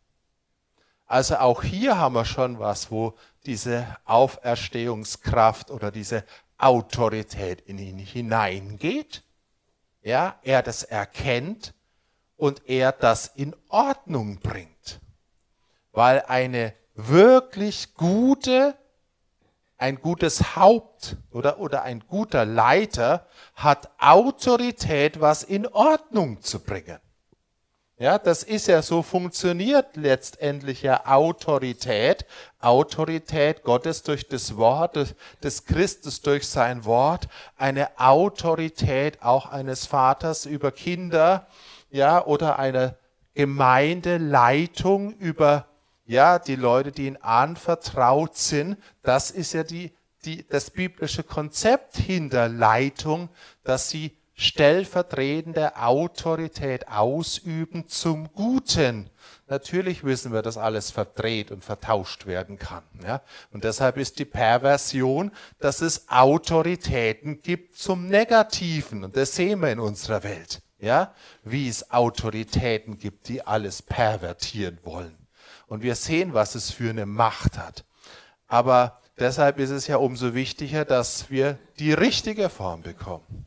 [1.06, 3.14] Also auch hier haben wir schon was, wo
[3.46, 6.24] diese Auferstehungskraft oder diese
[6.58, 9.22] Autorität in ihn hineingeht,
[10.02, 11.76] ja, er das erkennt
[12.38, 15.00] und er das in Ordnung bringt.
[15.92, 16.74] Weil eine
[17.08, 18.76] wirklich gute,
[19.78, 23.26] ein gutes Haupt oder, oder ein guter Leiter
[23.56, 27.00] hat Autorität, was in Ordnung zu bringen.
[27.98, 32.26] Ja, das ist ja so funktioniert letztendlich ja Autorität.
[32.62, 37.28] Autorität Gottes durch das Wort, des Christus durch sein Wort.
[37.58, 41.48] Eine Autorität auch eines Vaters über Kinder,
[41.92, 42.96] ja, oder eine
[43.34, 45.66] Gemeindeleitung über,
[46.10, 48.78] ja, die Leute, die ihnen anvertraut sind.
[49.04, 49.94] Das ist ja die,
[50.26, 53.30] die, das biblische Konzept hinter Leitung,
[53.64, 59.12] dass sie stellvertretende Autorität ausüben zum Guten.
[59.46, 62.84] Natürlich wissen wir, dass alles verdreht und vertauscht werden kann.
[63.04, 63.22] Ja?
[63.52, 69.04] Und deshalb ist die Perversion, dass es Autoritäten gibt zum Negativen.
[69.04, 70.64] Und das sehen wir in unserer Welt.
[70.80, 71.14] Ja?
[71.44, 75.29] Wie es Autoritäten gibt, die alles pervertieren wollen.
[75.70, 77.86] Und wir sehen, was es für eine Macht hat.
[78.48, 83.46] Aber deshalb ist es ja umso wichtiger, dass wir die richtige Form bekommen.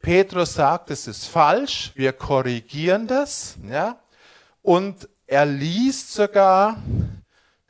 [0.00, 3.98] Petrus sagt, es ist falsch, wir korrigieren das, ja,
[4.60, 6.76] und er liest sogar,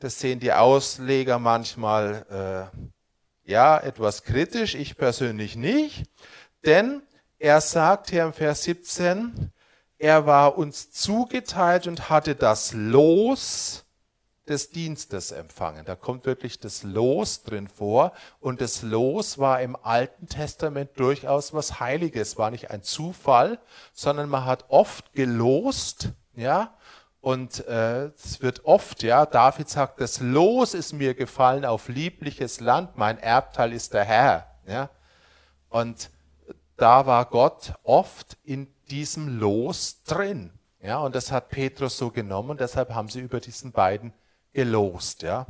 [0.00, 6.06] das sehen die Ausleger manchmal, äh, ja, etwas kritisch, ich persönlich nicht,
[6.64, 7.02] denn
[7.38, 9.52] er sagt hier im Vers 17,
[10.04, 13.84] er war uns zugeteilt und hatte das Los,
[14.48, 15.86] des Dienstes empfangen.
[15.86, 18.12] Da kommt wirklich das Los drin vor.
[18.40, 22.36] Und das Los war im Alten Testament durchaus was Heiliges.
[22.36, 23.58] War nicht ein Zufall,
[23.94, 26.74] sondern man hat oft gelost, ja.
[27.22, 32.60] Und äh, es wird oft, ja, David sagt, das Los ist mir gefallen auf liebliches
[32.60, 34.46] Land, mein Erbteil ist der Herr.
[34.66, 34.90] Ja.
[35.70, 36.10] Und
[36.76, 40.52] da war Gott oft in diesem Los drin.
[40.80, 44.12] Ja, und das hat Petrus so genommen, deshalb haben sie über diesen beiden
[44.52, 45.46] gelost, ja.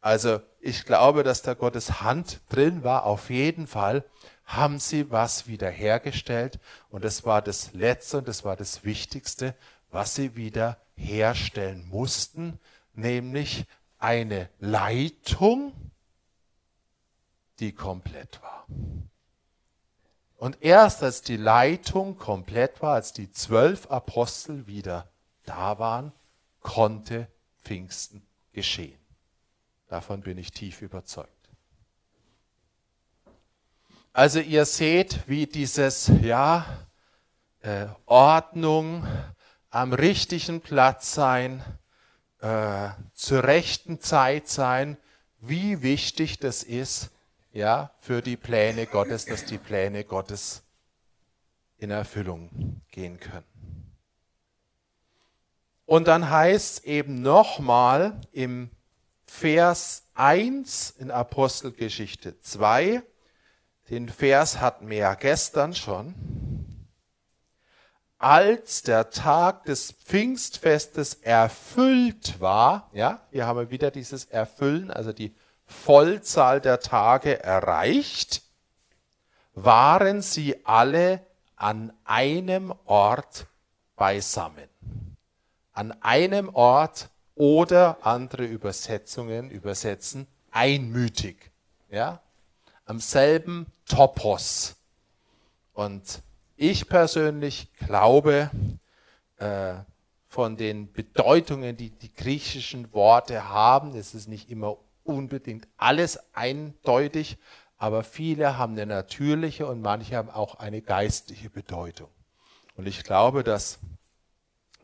[0.00, 3.06] Also ich glaube, dass da Gottes Hand drin war.
[3.06, 4.04] Auf jeden Fall
[4.44, 6.58] haben sie was wiederhergestellt
[6.90, 9.54] und das war das Letzte und das war das Wichtigste,
[9.90, 12.58] was sie wieder herstellen mussten,
[12.92, 13.64] nämlich
[13.98, 15.72] eine Leitung,
[17.60, 18.66] die komplett war.
[20.44, 25.08] Und erst als die Leitung komplett war, als die zwölf Apostel wieder
[25.46, 26.12] da waren,
[26.60, 27.28] konnte
[27.62, 28.20] Pfingsten
[28.52, 28.98] geschehen.
[29.88, 31.30] Davon bin ich tief überzeugt.
[34.12, 36.66] Also ihr seht, wie dieses, ja,
[37.62, 39.06] äh, Ordnung,
[39.70, 41.64] am richtigen Platz sein,
[42.40, 44.98] äh, zur rechten Zeit sein,
[45.40, 47.13] wie wichtig das ist,
[47.54, 50.64] ja, für die Pläne Gottes, dass die Pläne Gottes
[51.78, 53.94] in Erfüllung gehen können.
[55.86, 58.70] Und dann heißt es eben nochmal im
[59.24, 63.02] Vers 1 in Apostelgeschichte 2,
[63.90, 66.14] den Vers hatten wir ja gestern schon,
[68.18, 75.12] als der Tag des Pfingstfestes erfüllt war, ja, hier haben wir wieder dieses Erfüllen, also
[75.12, 75.34] die
[75.66, 78.42] Vollzahl der Tage erreicht,
[79.54, 81.24] waren sie alle
[81.56, 83.46] an einem Ort
[83.96, 84.68] beisammen
[85.74, 91.50] an einem Ort oder andere Übersetzungen übersetzen einmütig,
[91.90, 92.20] ja,
[92.86, 94.76] am selben Topos.
[95.72, 96.22] Und
[96.56, 98.50] ich persönlich glaube,
[99.38, 99.74] äh,
[100.28, 107.38] von den Bedeutungen, die die griechischen Worte haben, es ist nicht immer unbedingt alles eindeutig,
[107.76, 112.08] aber viele haben eine natürliche und manche haben auch eine geistliche Bedeutung.
[112.76, 113.78] Und ich glaube, dass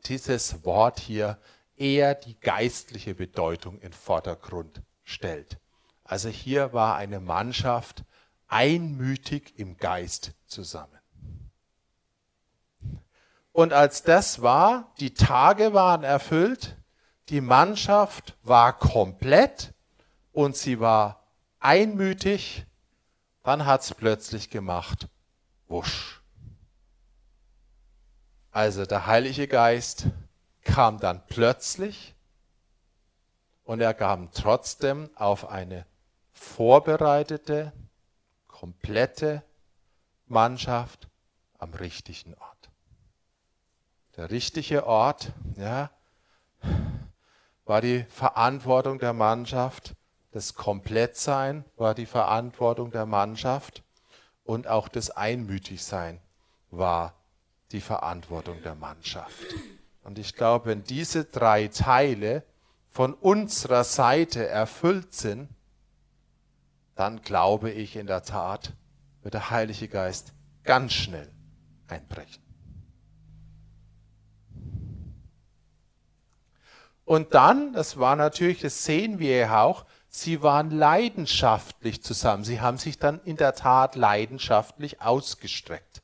[0.07, 1.39] dieses Wort hier
[1.77, 5.59] eher die geistliche Bedeutung in Vordergrund stellt.
[6.05, 8.05] Also hier war eine Mannschaft
[8.49, 10.99] einmütig im Geist zusammen.
[13.53, 16.77] Und als das war, die Tage waren erfüllt,
[17.29, 19.73] die Mannschaft war komplett
[20.33, 21.25] und sie war
[21.59, 22.67] einmütig,
[23.43, 25.09] dann hat es plötzlich gemacht,
[25.69, 26.21] wusch.
[28.51, 30.07] Also der Heilige Geist
[30.63, 32.15] kam dann plötzlich
[33.65, 35.87] und er kam trotzdem auf eine
[36.33, 37.73] vorbereitete,
[38.49, 39.43] komplette
[40.27, 41.09] Mannschaft
[41.59, 42.71] am richtigen Ort.
[44.17, 45.91] Der richtige Ort, ja,
[47.65, 49.95] war die Verantwortung der Mannschaft,
[50.33, 53.83] das Komplettsein war die Verantwortung der Mannschaft
[54.45, 56.21] und auch das Einmütigsein
[56.71, 57.15] war
[57.73, 59.55] die Verantwortung der Mannschaft.
[60.03, 62.45] Und ich glaube, wenn diese drei Teile
[62.89, 65.49] von unserer Seite erfüllt sind,
[66.95, 68.73] dann glaube ich in der Tat,
[69.23, 70.33] wird der Heilige Geist
[70.65, 71.31] ganz schnell
[71.89, 72.43] einbrechen.
[77.05, 82.45] Und dann, das war natürlich, das sehen wir ja auch, sie waren leidenschaftlich zusammen.
[82.45, 86.03] Sie haben sich dann in der Tat leidenschaftlich ausgestreckt.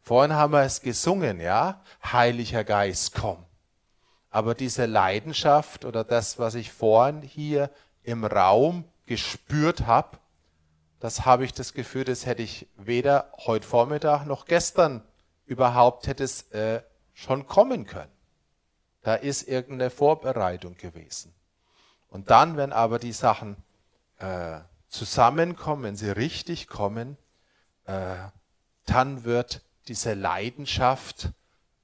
[0.00, 1.82] Vorhin haben wir es gesungen, ja?
[2.04, 3.44] Heiliger Geist, komm.
[4.30, 7.70] Aber diese Leidenschaft oder das, was ich vorhin hier
[8.02, 10.18] im Raum gespürt habe,
[11.00, 15.02] das habe ich das Gefühl, das hätte ich weder heute Vormittag noch gestern
[15.46, 18.12] überhaupt hätte es äh, schon kommen können.
[19.02, 21.34] Da ist irgendeine Vorbereitung gewesen.
[22.12, 23.56] Und dann, wenn aber die Sachen
[24.18, 27.16] äh, zusammenkommen, wenn sie richtig kommen,
[27.86, 28.16] äh,
[28.84, 31.30] dann wird diese Leidenschaft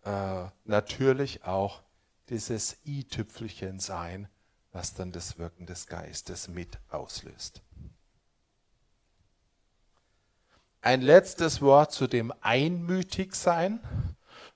[0.05, 1.81] äh, natürlich auch
[2.29, 4.29] dieses i-Tüpfelchen sein,
[4.71, 7.63] was dann das Wirken des Geistes mit auslöst.
[10.83, 13.81] Ein letztes Wort zu dem Einmütigsein,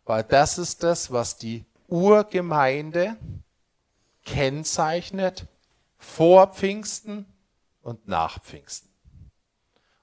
[0.04, 3.16] weil das ist das, was die Urgemeinde
[4.26, 5.46] kennzeichnet
[6.02, 7.26] vor Pfingsten
[7.80, 8.88] und nach Pfingsten.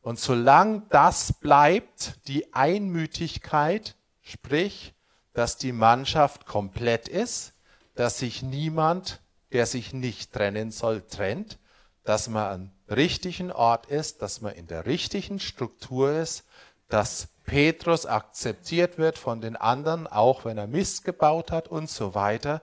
[0.02, 4.94] Und solange das bleibt, die Einmütigkeit, sprich,
[5.34, 7.54] dass die Mannschaft komplett ist,
[7.96, 9.22] dass sich niemand,
[9.52, 11.60] der sich nicht trennen soll, trennt,
[12.06, 16.46] dass man am richtigen Ort ist, dass man in der richtigen Struktur ist,
[16.88, 22.16] dass Petrus akzeptiert wird von den anderen, auch wenn er Mist gebaut hat und so
[22.16, 22.62] weiter,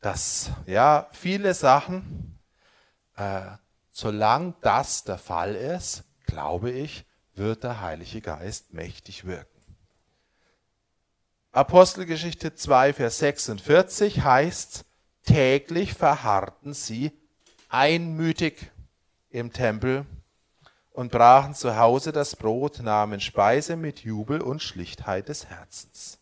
[0.00, 2.35] dass ja viele Sachen,
[3.16, 3.42] äh,
[3.90, 7.04] solange das der Fall ist, glaube ich,
[7.34, 9.56] wird der Heilige Geist mächtig wirken.
[11.52, 14.84] Apostelgeschichte 2, Vers 46 heißt,
[15.24, 17.12] täglich verharrten sie
[17.68, 18.70] einmütig
[19.30, 20.06] im Tempel
[20.92, 26.18] und brachen zu Hause das Brot, nahmen Speise mit Jubel und Schlichtheit des Herzens.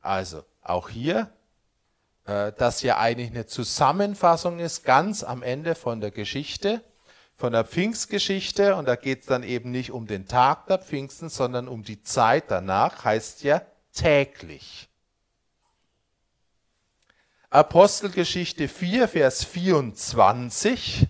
[0.00, 1.32] Also, auch hier,
[2.24, 6.82] äh, das ja eigentlich eine Zusammenfassung ist, ganz am Ende von der Geschichte,
[7.36, 11.28] von der Pfingstgeschichte, und da geht es dann eben nicht um den Tag der Pfingsten,
[11.28, 13.62] sondern um die Zeit danach, heißt ja
[13.92, 14.88] täglich.
[17.50, 21.06] Apostelgeschichte 4, Vers 24,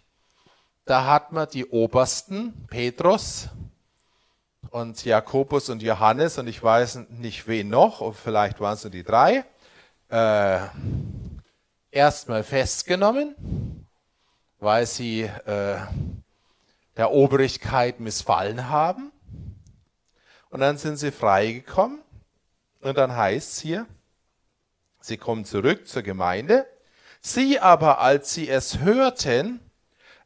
[0.84, 3.48] da hat man die Obersten, Petrus
[4.70, 9.04] und Jakobus und Johannes und ich weiß nicht wen noch, vielleicht waren es nur die
[9.04, 9.44] drei,
[10.12, 10.68] äh,
[11.90, 13.34] erstmal festgenommen,
[14.58, 15.78] weil sie äh,
[16.96, 19.10] der Obrigkeit missfallen haben.
[20.50, 22.02] Und dann sind sie freigekommen.
[22.82, 23.86] Und dann heißt es hier,
[25.00, 26.66] sie kommen zurück zur Gemeinde.
[27.22, 29.60] Sie aber, als sie es hörten,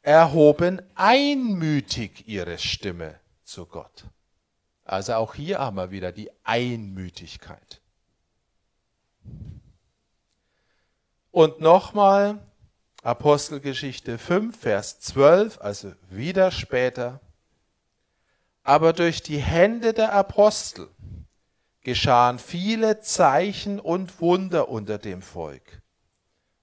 [0.03, 4.05] erhoben einmütig ihre Stimme zu Gott.
[4.84, 7.80] Also auch hier haben wir wieder die Einmütigkeit.
[11.37, 12.39] Und nochmal
[13.03, 17.20] Apostelgeschichte 5, Vers 12, also wieder später.
[18.62, 20.89] Aber durch die Hände der Apostel
[21.82, 25.82] geschahen viele Zeichen und Wunder unter dem Volk.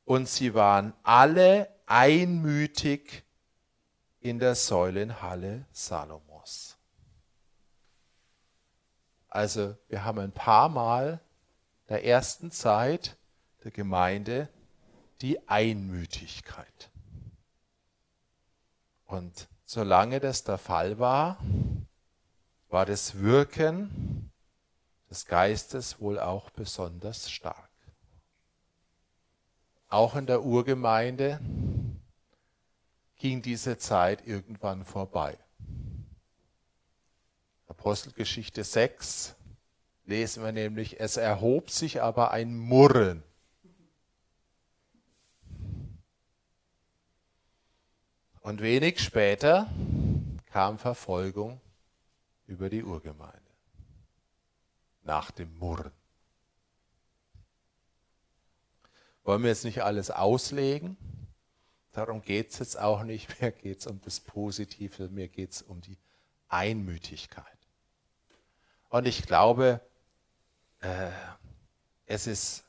[0.06, 3.26] Und sie waren alle einmütig
[4.22, 6.80] in der Säulenhalle Salomos.
[9.30, 11.20] Also wir haben ein paar Mal
[11.90, 13.18] der ersten Zeit
[13.64, 14.50] der Gemeinde
[15.22, 16.90] die Einmütigkeit.
[19.06, 21.38] Und solange das der Fall war,
[22.70, 24.32] war das Wirken
[25.10, 27.70] des Geistes wohl auch besonders stark.
[29.90, 31.40] Auch in der Urgemeinde
[33.18, 35.38] ging diese Zeit irgendwann vorbei.
[37.68, 39.36] Apostelgeschichte 6
[40.06, 43.24] lesen wir nämlich, es erhob sich aber ein Murren
[48.44, 49.72] Und wenig später
[50.52, 51.62] kam Verfolgung
[52.46, 53.40] über die Urgemeinde.
[55.04, 55.94] Nach dem Murren.
[59.24, 60.98] Wollen wir jetzt nicht alles auslegen?
[61.94, 63.42] Darum geht es jetzt auch nicht.
[63.42, 65.98] Mir geht es um das Positive, mir geht es um die
[66.50, 67.46] Einmütigkeit.
[68.90, 69.80] Und ich glaube,
[70.82, 71.12] äh,
[72.08, 72.66] es ist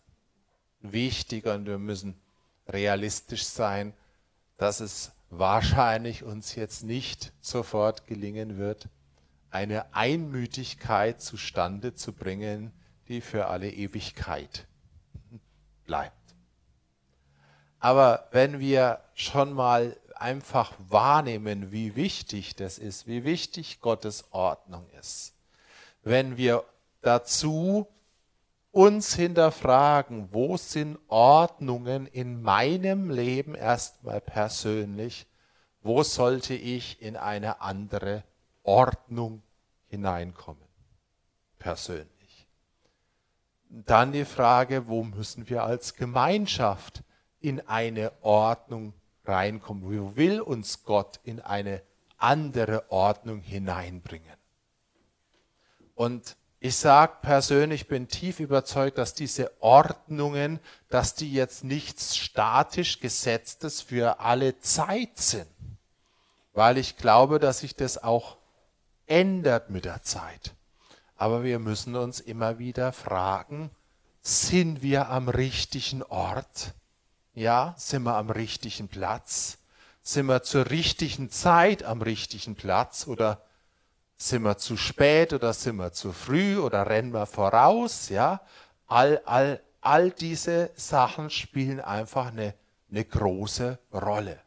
[0.81, 2.15] wichtig und wir müssen
[2.69, 3.93] realistisch sein,
[4.57, 8.89] dass es wahrscheinlich uns jetzt nicht sofort gelingen wird,
[9.51, 12.73] eine Einmütigkeit zustande zu bringen,
[13.09, 14.67] die für alle Ewigkeit
[15.85, 16.15] bleibt.
[17.79, 24.89] Aber wenn wir schon mal einfach wahrnehmen, wie wichtig das ist, wie wichtig Gottes Ordnung
[24.99, 25.35] ist,
[26.03, 26.65] wenn wir
[27.03, 27.87] dazu
[28.75, 35.27] uns hinterfragen, wo sind Ordnungen in meinem Leben erstmal persönlich,
[35.83, 38.25] wo sollte ich in eine andere
[38.65, 39.43] Ordnung
[39.87, 40.67] hineinkommen,
[41.59, 42.49] persönlich.
[43.69, 47.05] Dann die Frage, wo müssen wir als Gemeinschaft
[47.41, 48.93] in eine Ordnung
[49.25, 49.85] reinkommen?
[49.85, 51.81] Wo will uns Gott in eine
[52.17, 54.37] andere Ordnung hineinbringen?
[55.95, 63.01] Und ich sage persönlich, bin tief überzeugt, dass diese Ordnungen, dass die jetzt nichts statisch
[63.01, 65.47] Gesetztes für alle Zeit sind.
[66.55, 68.39] Weil ich glaube, dass sich das auch
[69.07, 70.55] ändert mit der Zeit.
[71.19, 73.71] Aber wir müssen uns immer wieder fragen,
[74.23, 76.73] sind wir am richtigen Ort?
[77.35, 79.59] Ja, sind wir am richtigen Platz?
[80.03, 83.43] Sind wir zur richtigen Zeit am richtigen Platz oder
[84.17, 88.09] sind wir zu spät oder sind wir zu früh oder rennen wir voraus?
[88.09, 88.41] Ja,
[88.87, 92.55] all, all, all diese Sachen spielen einfach eine,
[92.91, 94.41] eine große Rolle.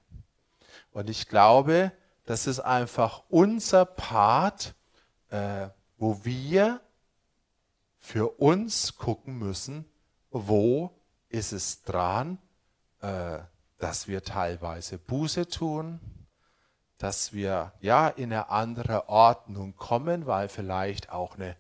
[0.92, 1.92] Und ich glaube,
[2.26, 4.74] das ist einfach unser Part,
[5.30, 6.82] äh, wo wir
[8.00, 9.86] für uns gucken müssen,
[10.32, 10.92] wo
[11.30, 12.38] ist es dran,
[13.02, 13.40] äh,
[13.78, 16.00] dass wir teilweise Buße tun,
[16.98, 21.56] dass wir ja in eine andere Ordnung kommen, weil vielleicht auch eine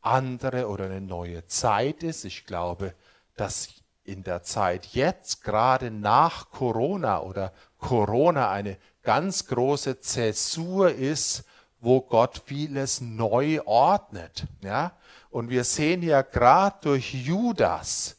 [0.00, 2.24] andere oder eine neue Zeit ist.
[2.24, 2.94] Ich glaube,
[3.36, 3.68] dass
[4.04, 11.44] in der Zeit jetzt, gerade nach Corona oder Corona, eine ganz große Zäsur ist,
[11.80, 14.46] wo Gott vieles neu ordnet.
[14.62, 14.92] Ja?
[15.30, 18.16] Und wir sehen ja gerade durch Judas,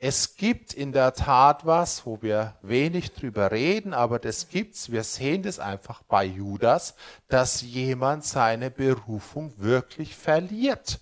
[0.00, 4.92] es gibt in der Tat was, wo wir wenig drüber reden, aber das gibt's.
[4.92, 6.94] Wir sehen das einfach bei Judas,
[7.26, 11.00] dass jemand seine Berufung wirklich verliert.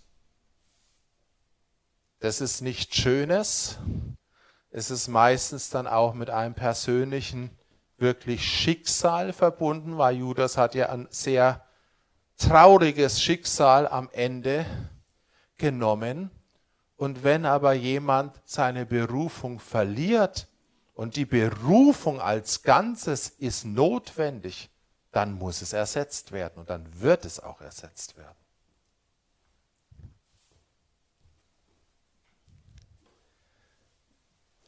[2.20, 3.78] Das ist nichts Schönes.
[4.70, 7.50] Es ist meistens dann auch mit einem persönlichen
[7.98, 11.66] wirklich Schicksal verbunden, weil Judas hat ja ein sehr
[12.38, 14.64] trauriges Schicksal am Ende
[15.58, 16.30] genommen.
[16.96, 20.48] Und wenn aber jemand seine Berufung verliert
[20.94, 24.70] und die Berufung als Ganzes ist notwendig,
[25.12, 28.36] dann muss es ersetzt werden und dann wird es auch ersetzt werden.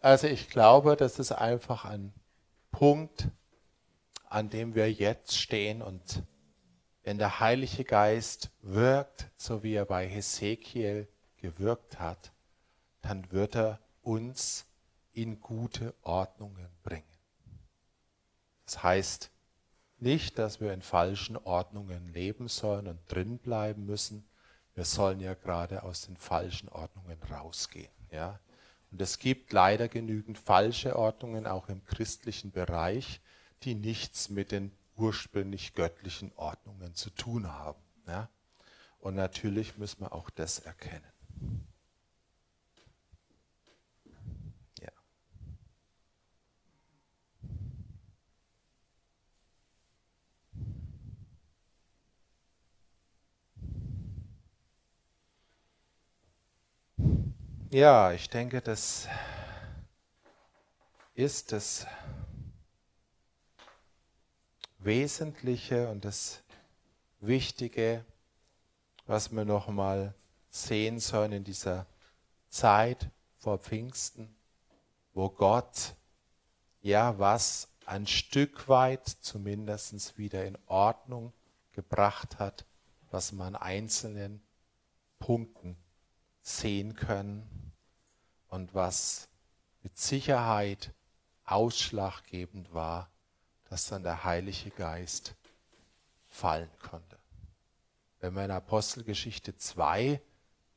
[0.00, 2.12] Also ich glaube, das ist einfach ein
[2.70, 3.28] Punkt,
[4.28, 6.22] an dem wir jetzt stehen und
[7.02, 11.08] wenn der Heilige Geist wirkt, so wie er bei Hesekiel
[11.50, 12.32] gewirkt hat,
[13.00, 14.66] dann wird er uns
[15.12, 17.04] in gute Ordnungen bringen.
[18.66, 19.30] Das heißt
[19.98, 24.28] nicht, dass wir in falschen Ordnungen leben sollen und drin bleiben müssen.
[24.74, 27.90] Wir sollen ja gerade aus den falschen Ordnungen rausgehen.
[28.12, 28.38] Ja?
[28.92, 33.20] Und es gibt leider genügend falsche Ordnungen auch im christlichen Bereich,
[33.64, 37.82] die nichts mit den ursprünglich göttlichen Ordnungen zu tun haben.
[38.06, 38.28] Ja?
[39.00, 41.10] Und natürlich müssen wir auch das erkennen.
[44.80, 44.90] Ja.
[57.70, 59.08] Ja, ich denke, das
[61.14, 61.86] ist das
[64.78, 66.42] Wesentliche und das
[67.20, 68.04] Wichtige,
[69.06, 70.14] was wir nochmal
[70.66, 71.86] sehen sollen in dieser
[72.48, 74.34] Zeit vor Pfingsten,
[75.14, 75.94] wo Gott
[76.80, 81.32] ja was ein Stück weit zumindest wieder in Ordnung
[81.72, 82.66] gebracht hat,
[83.10, 84.42] was man an einzelnen
[85.18, 85.76] Punkten
[86.42, 87.72] sehen können
[88.48, 89.28] und was
[89.82, 90.92] mit Sicherheit
[91.44, 93.10] ausschlaggebend war,
[93.70, 95.34] dass dann der Heilige Geist
[96.28, 97.18] fallen konnte.
[98.20, 100.20] Wenn wir in Apostelgeschichte 2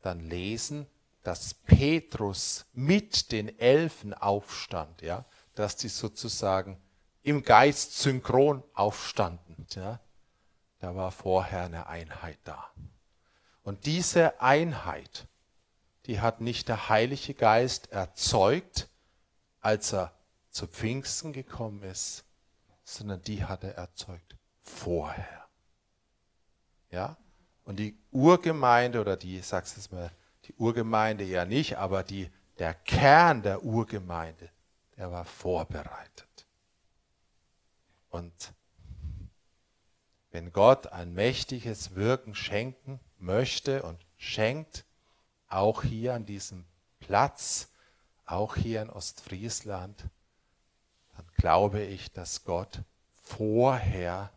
[0.02, 0.88] dann lesen,
[1.24, 5.26] dass Petrus mit den Elfen aufstand, ja,
[5.56, 6.82] dass die sozusagen
[7.24, 9.68] im Geist synchron aufstanden.
[9.76, 10.00] Ja.
[10.80, 12.72] Da war vorher eine Einheit da.
[13.64, 15.28] Und diese Einheit,
[16.08, 18.90] die hat nicht der Heilige Geist erzeugt,
[19.60, 20.14] als er
[20.50, 22.26] zu Pfingsten gekommen ist,
[22.84, 25.48] sondern die hat er erzeugt vorher.
[26.90, 27.18] Ja?
[27.66, 30.12] Und die Urgemeinde oder die, ich sag's jetzt mal,
[30.46, 34.50] die Urgemeinde ja nicht, aber die, der Kern der Urgemeinde,
[34.98, 36.46] der war vorbereitet.
[38.10, 38.54] Und
[40.32, 44.86] wenn Gott ein mächtiges Wirken schenken möchte und schenkt,
[45.48, 46.66] auch hier an diesem
[47.00, 47.70] Platz,
[48.26, 50.06] auch hier in Ostfriesland,
[51.16, 52.80] dann glaube ich, dass Gott
[53.22, 54.32] vorher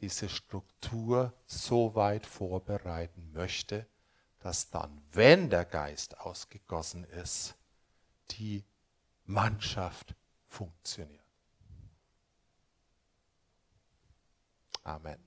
[0.00, 3.86] diese Struktur so weit vorbereiten möchte,
[4.40, 7.54] dass dann, wenn der Geist ausgegossen ist,
[8.30, 8.64] die
[9.26, 10.14] Mannschaft
[10.48, 11.20] funktioniert.
[14.82, 15.18] Amen.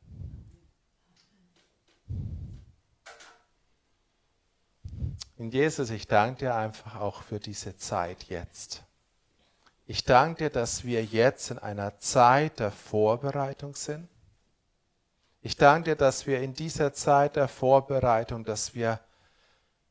[5.37, 8.83] Und Jesus, ich danke dir einfach auch für diese Zeit jetzt.
[9.85, 14.07] Ich danke dir, dass wir jetzt in einer Zeit der Vorbereitung sind.
[15.45, 19.01] Ich danke dir, dass wir in dieser Zeit der Vorbereitung, dass wir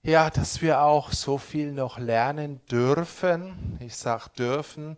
[0.00, 3.76] ja, dass wir auch so viel noch lernen dürfen.
[3.78, 4.96] Ich sage dürfen,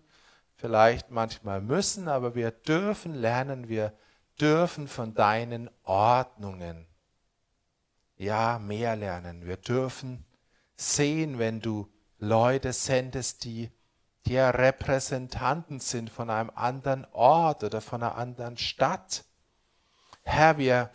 [0.54, 3.92] vielleicht manchmal müssen, aber wir dürfen lernen, wir
[4.40, 6.86] dürfen von deinen Ordnungen
[8.16, 9.44] ja mehr lernen.
[9.44, 10.24] Wir dürfen
[10.76, 13.72] sehen, wenn du Leute sendest, die
[14.24, 19.24] dir Repräsentanten sind von einem anderen Ort oder von einer anderen Stadt.
[20.24, 20.90] Herr, wir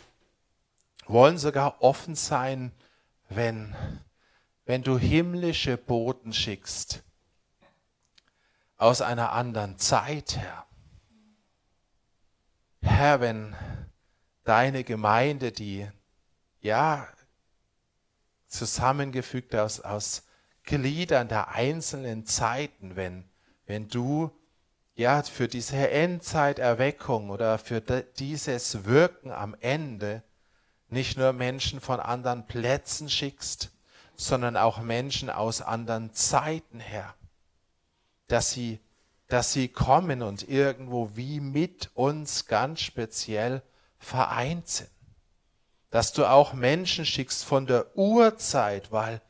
[1.05, 2.71] wollen sogar offen sein,
[3.29, 3.75] wenn,
[4.65, 7.03] wenn du himmlische Boten schickst
[8.77, 10.65] aus einer anderen Zeit, Herr.
[12.81, 13.55] Herr, wenn
[14.43, 15.87] deine Gemeinde, die
[16.61, 17.07] ja
[18.47, 20.23] zusammengefügt aus, aus
[20.63, 23.29] Gliedern der einzelnen Zeiten, wenn,
[23.65, 24.31] wenn du
[24.99, 30.23] ja, für diese Endzeiterweckung oder für dieses Wirken am Ende
[30.89, 33.71] nicht nur Menschen von anderen Plätzen schickst,
[34.17, 37.15] sondern auch Menschen aus anderen Zeiten her,
[38.27, 38.81] dass sie,
[39.29, 43.61] dass sie kommen und irgendwo wie mit uns ganz speziell
[43.99, 44.91] vereint sind.
[45.91, 49.21] Dass du auch Menschen schickst von der Urzeit, weil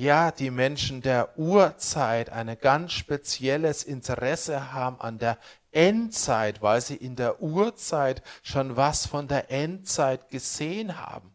[0.00, 5.36] ja, die Menschen der Urzeit ein ganz spezielles Interesse haben an der
[5.72, 11.30] Endzeit, weil sie in der Urzeit schon was von der Endzeit gesehen haben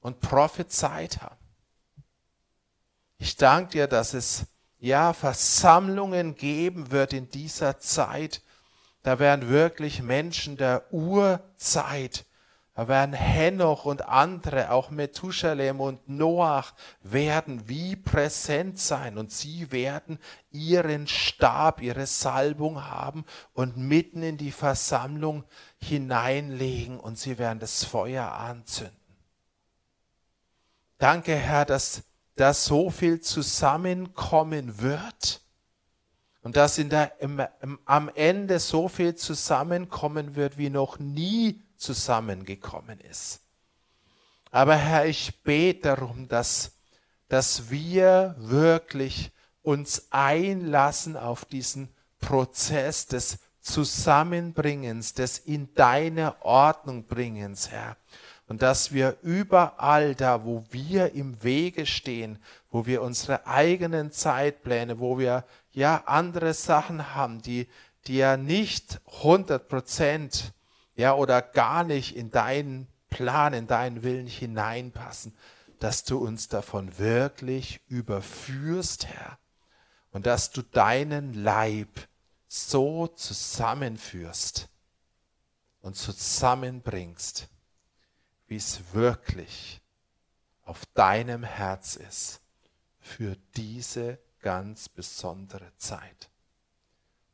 [0.00, 1.38] und prophezeit haben.
[3.18, 4.46] Ich danke dir, dass es
[4.80, 8.42] ja Versammlungen geben wird in dieser Zeit.
[9.04, 12.24] Da werden wirklich Menschen der Urzeit
[12.74, 16.72] da werden Henoch und andere, auch Methusalem und Noach,
[17.02, 20.18] werden wie präsent sein und sie werden
[20.50, 25.44] ihren Stab, ihre Salbung haben und mitten in die Versammlung
[25.78, 28.96] hineinlegen und sie werden das Feuer anzünden.
[30.98, 32.02] Danke, Herr, dass
[32.34, 35.42] da so viel zusammenkommen wird
[36.42, 41.63] und dass in der, im, im, am Ende so viel zusammenkommen wird wie noch nie
[41.84, 43.40] zusammengekommen ist.
[44.50, 46.72] Aber Herr, ich bete darum, dass,
[47.28, 49.30] dass wir wirklich
[49.62, 51.88] uns einlassen auf diesen
[52.20, 57.96] Prozess des Zusammenbringens, des in deine Ordnung bringens, Herr.
[58.46, 62.38] Und dass wir überall da, wo wir im Wege stehen,
[62.70, 67.68] wo wir unsere eigenen Zeitpläne, wo wir ja andere Sachen haben, die,
[68.06, 70.52] die ja nicht 100 Prozent
[70.96, 75.36] ja, oder gar nicht in deinen Plan, in deinen Willen hineinpassen,
[75.78, 79.38] dass du uns davon wirklich überführst, Herr,
[80.10, 81.88] und dass du deinen Leib
[82.46, 84.68] so zusammenführst
[85.80, 87.48] und zusammenbringst,
[88.46, 89.80] wie es wirklich
[90.62, 92.40] auf deinem Herz ist
[93.00, 96.30] für diese ganz besondere Zeit.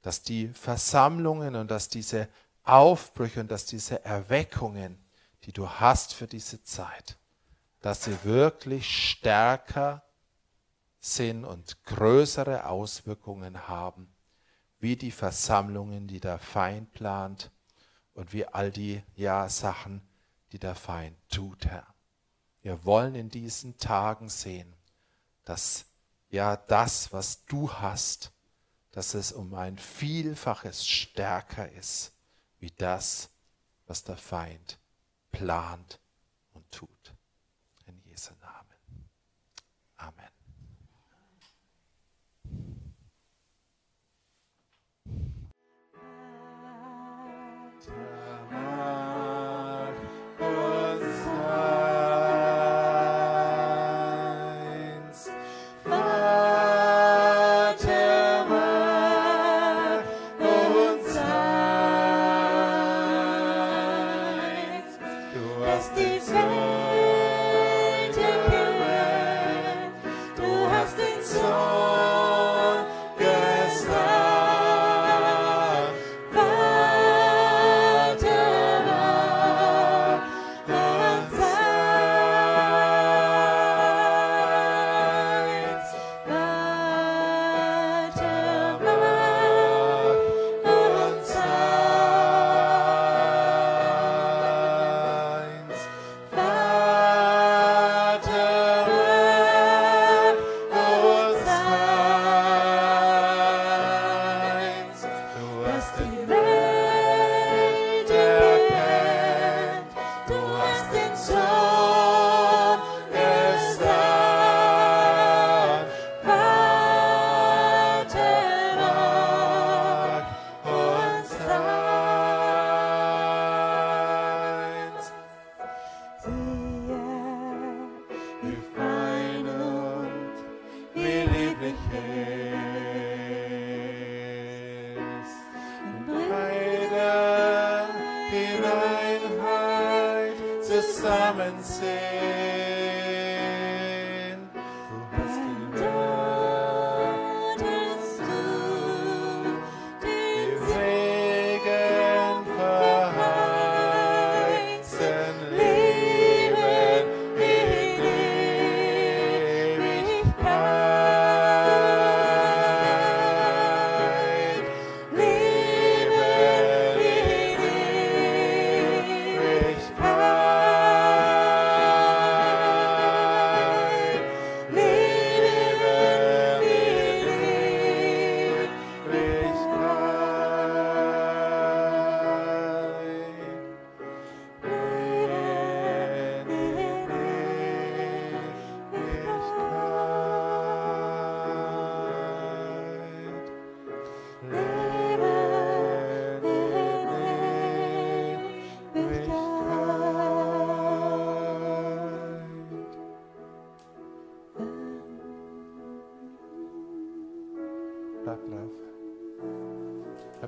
[0.02, 2.28] Dass die Versammlungen und dass diese
[2.64, 5.02] Aufbrüche und dass diese Erweckungen,
[5.44, 7.18] die du hast für diese Zeit,
[7.80, 10.02] dass sie wirklich stärker
[11.00, 14.12] sind und größere Auswirkungen haben,
[14.78, 17.50] wie die Versammlungen, die der Feind plant
[18.14, 20.02] und wie all die ja Sachen,
[20.52, 21.86] die der Feind tut, Herr.
[22.62, 24.74] Wir wollen in diesen Tagen sehen,
[25.44, 25.86] dass
[26.28, 28.32] ja das, was du hast,
[28.92, 32.12] dass es um ein Vielfaches stärker ist
[32.60, 33.30] wie das,
[33.86, 34.78] was der Feind
[35.32, 35.99] plant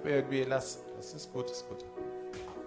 [0.04, 1.84] irgendwie, lass, das ist gut, das ist gut.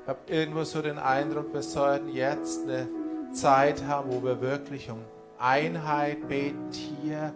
[0.04, 2.88] Ich habe irgendwo so den Eindruck, wir sollten jetzt eine
[3.34, 5.00] Zeit haben, wo wir wirklich um
[5.38, 7.34] Einheit beten hier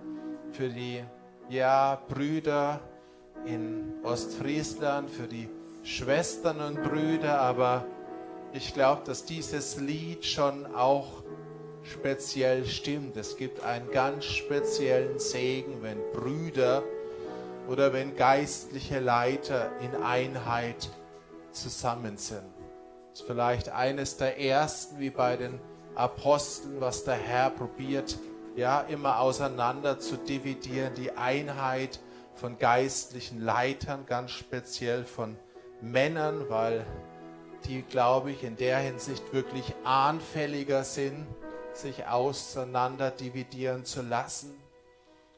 [0.51, 1.03] für die
[1.49, 2.79] ja, Brüder
[3.45, 5.49] in Ostfriesland, für die
[5.83, 7.85] Schwestern und Brüder, aber
[8.53, 11.23] ich glaube, dass dieses Lied schon auch
[11.83, 13.17] speziell stimmt.
[13.17, 16.83] Es gibt einen ganz speziellen Segen, wenn Brüder
[17.69, 20.89] oder wenn geistliche Leiter in Einheit
[21.51, 22.43] zusammen sind.
[23.11, 25.59] Das ist vielleicht eines der ersten, wie bei den
[25.93, 28.17] Aposteln, was der Herr probiert,
[28.55, 31.99] ja, immer auseinander zu dividieren, die Einheit
[32.33, 35.37] von geistlichen Leitern, ganz speziell von
[35.81, 36.85] Männern, weil
[37.65, 41.27] die, glaube ich, in der Hinsicht wirklich anfälliger sind,
[41.73, 44.58] sich auseinander dividieren zu lassen.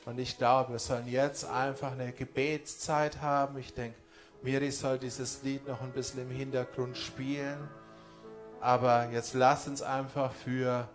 [0.06, 3.58] Und ich glaube, wir sollen jetzt einfach eine Gebetszeit haben.
[3.58, 3.98] Ich denke,
[4.42, 7.70] Miri soll dieses Lied noch ein bisschen im Hintergrund spielen.
[8.60, 10.88] Aber jetzt lass uns einfach für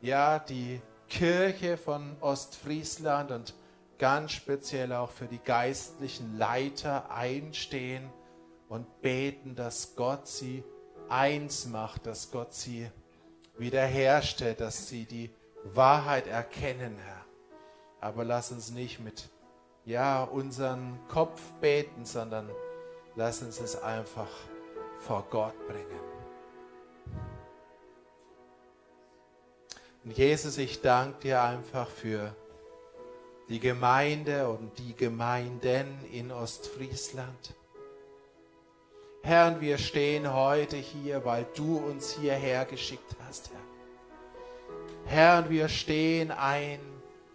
[0.00, 3.54] ja, die Kirche von Ostfriesland und
[3.98, 8.10] ganz speziell auch für die geistlichen Leiter einstehen
[8.68, 10.64] und beten, dass Gott sie
[11.08, 12.90] eins macht, dass Gott sie
[13.56, 15.30] wiederherstellt, dass sie die
[15.64, 17.13] Wahrheit erkennen, Herr.
[18.04, 19.30] Aber lass uns nicht mit
[19.86, 22.50] ja, unseren Kopf beten, sondern
[23.16, 24.28] lass uns es einfach
[25.00, 26.00] vor Gott bringen.
[30.04, 32.36] Und Jesus, ich danke dir einfach für
[33.48, 37.54] die Gemeinde und die Gemeinden in Ostfriesland.
[39.22, 43.64] Herr, wir stehen heute hier, weil du uns hierher geschickt hast, Herr.
[45.06, 46.93] Herr, wir stehen ein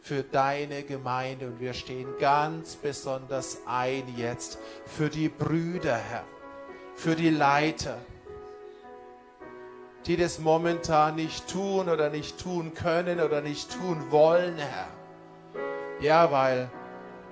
[0.09, 4.57] für deine Gemeinde und wir stehen ganz besonders ein jetzt
[4.87, 6.23] für die Brüder, Herr,
[6.95, 7.99] für die Leiter,
[10.07, 14.87] die das momentan nicht tun oder nicht tun können oder nicht tun wollen, Herr.
[16.01, 16.71] Ja, weil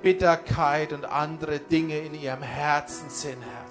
[0.03, 3.65] Bitterkeit und andere Dinge in ihrem Herzen sind, Herr.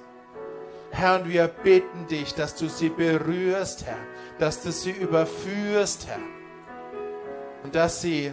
[0.90, 3.98] Herr, und wir bitten dich, dass du sie berührst, Herr,
[4.40, 6.18] dass du sie überführst, Herr,
[7.62, 8.32] und dass sie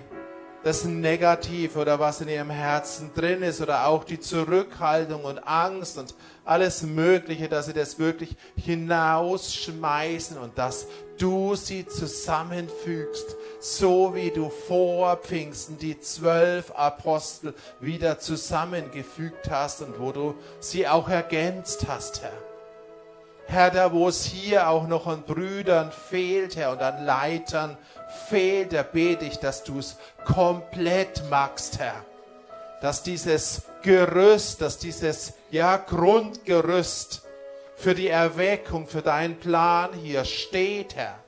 [0.64, 5.98] das Negative oder was in ihrem Herzen drin ist oder auch die Zurückhaltung und Angst
[5.98, 6.15] und
[6.45, 10.88] alles Mögliche, dass sie das wirklich hinausschmeißen und dass
[11.18, 19.99] du sie zusammenfügst, so wie du vor Pfingsten die zwölf Apostel wieder zusammengefügt hast und
[19.99, 22.31] wo du sie auch ergänzt hast, Herr.
[23.45, 27.77] Herr, da wo es hier auch noch an Brüdern fehlt, Herr, und an Leitern
[28.30, 32.06] fehlt, da bete ich, dass du es komplett machst, Herr.
[32.81, 37.23] Dass dieses Gerüst, dass dieses, ja, Grundgerüst
[37.76, 41.23] für die Erweckung, für deinen Plan hier steht, Herr.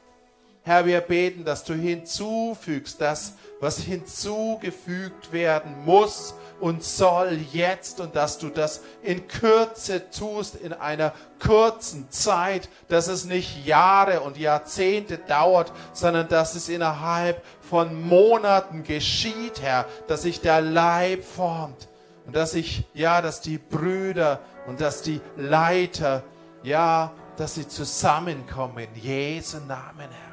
[0.67, 8.15] Herr, wir beten, dass du hinzufügst, das, was hinzugefügt werden muss und soll jetzt und
[8.15, 14.37] dass du das in Kürze tust, in einer kurzen Zeit, dass es nicht Jahre und
[14.37, 21.89] Jahrzehnte dauert, sondern dass es innerhalb von Monaten geschieht, Herr, dass sich der Leib formt
[22.25, 26.23] und dass sich, ja, dass die Brüder und dass die Leiter,
[26.63, 30.24] ja, dass sie zusammenkommen in Jesu Namen, Herr.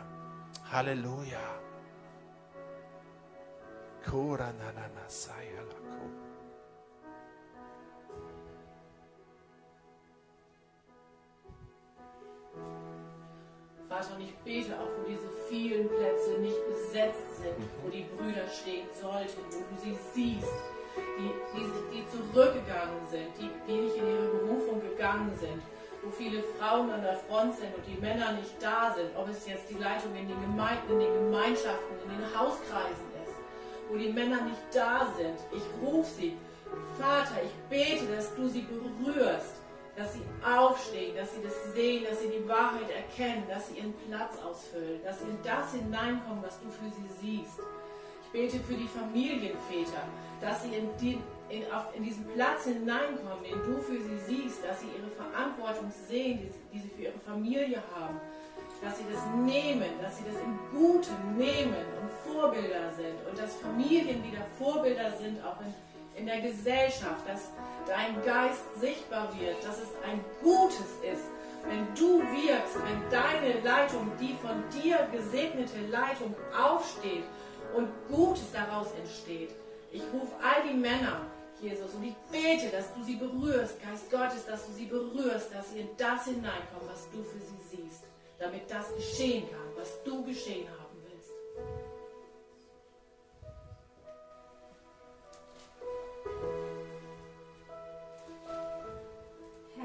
[0.72, 1.60] Halleluja.
[13.86, 18.48] Vater, und ich bete auch, wo diese vielen Plätze nicht besetzt sind, wo die Brüder
[18.48, 20.54] stehen sollten, wo du sie siehst,
[20.96, 25.62] die, die, die zurückgegangen sind, die, die nicht in ihre Berufung gegangen sind,
[26.02, 29.46] wo viele Frauen an der Front sind und die Männer nicht da sind, ob es
[29.46, 33.36] jetzt die Leitung in den Gemeinden, in den Gemeinschaften, in den Hauskreisen ist,
[33.88, 35.38] wo die Männer nicht da sind.
[35.52, 36.36] Ich rufe sie.
[36.98, 39.62] Vater, ich bete, dass du sie berührst,
[39.96, 43.94] dass sie aufstehen, dass sie das sehen, dass sie die Wahrheit erkennen, dass sie ihren
[44.08, 47.60] Platz ausfüllen, dass sie in das hineinkommen, was du für sie siehst.
[48.24, 50.02] Ich bete für die Familienväter,
[50.40, 51.18] dass sie in, die,
[51.52, 55.92] in, auf, in diesen Platz hineinkommen, den du für sie siehst, dass sie ihre Verantwortung
[56.08, 58.18] sehen, die, die sie für ihre Familie haben,
[58.82, 63.54] dass sie das nehmen, dass sie das im Guten nehmen und Vorbilder sind und dass
[63.56, 65.72] Familien wieder Vorbilder sind, auch in
[66.16, 67.50] in der Gesellschaft, dass
[67.86, 71.24] dein Geist sichtbar wird, dass es ein Gutes ist,
[71.68, 77.24] wenn du wirkst, wenn deine Leitung, die von dir gesegnete Leitung aufsteht
[77.74, 79.50] und Gutes daraus entsteht.
[79.90, 81.20] Ich rufe all die Männer,
[81.62, 85.70] Jesus, und ich bete, dass du sie berührst, Geist Gottes, dass du sie berührst, dass
[85.70, 88.02] sie in das hineinkommen, was du für sie siehst,
[88.38, 90.82] damit das geschehen kann, was du geschehen hast.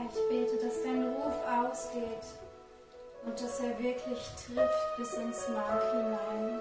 [0.09, 2.23] ich bete, dass dein Ruf ausgeht
[3.25, 6.59] und dass er wirklich trifft bis ins Mark hinein.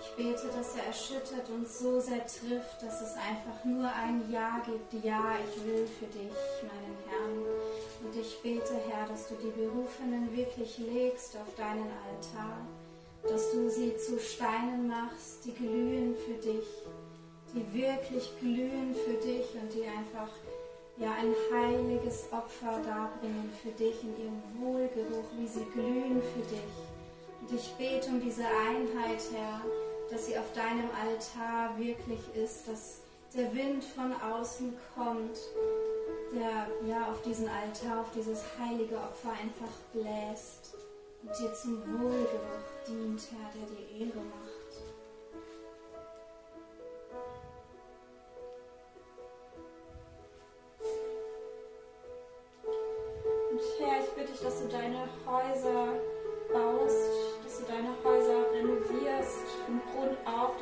[0.00, 4.62] Ich bete, dass er erschüttert und so sehr trifft, dass es einfach nur ein Ja
[4.64, 5.04] gibt.
[5.04, 6.32] Ja, ich will für dich,
[6.62, 7.44] meinen Herrn.
[8.02, 12.56] Und ich bete, Herr, dass du die Berufenen wirklich legst auf deinen Altar,
[13.24, 16.66] dass du sie zu Steinen machst, die glühen für dich,
[17.54, 20.30] die wirklich glühen für dich und die einfach
[20.96, 26.90] ja ein heiliges Opfer darbringen für dich in ihrem Wohlgeruch, wie sie glühen für dich.
[27.40, 29.62] Und ich bete um diese Einheit, Herr,
[30.10, 33.00] dass sie auf deinem Altar wirklich ist, dass
[33.34, 35.38] der Wind von außen kommt,
[36.34, 40.74] der ja auf diesen Altar, auf dieses heilige Opfer einfach bläst
[41.22, 44.49] und dir zum Wohlgeruch dient, Herr, der dir Ehre macht.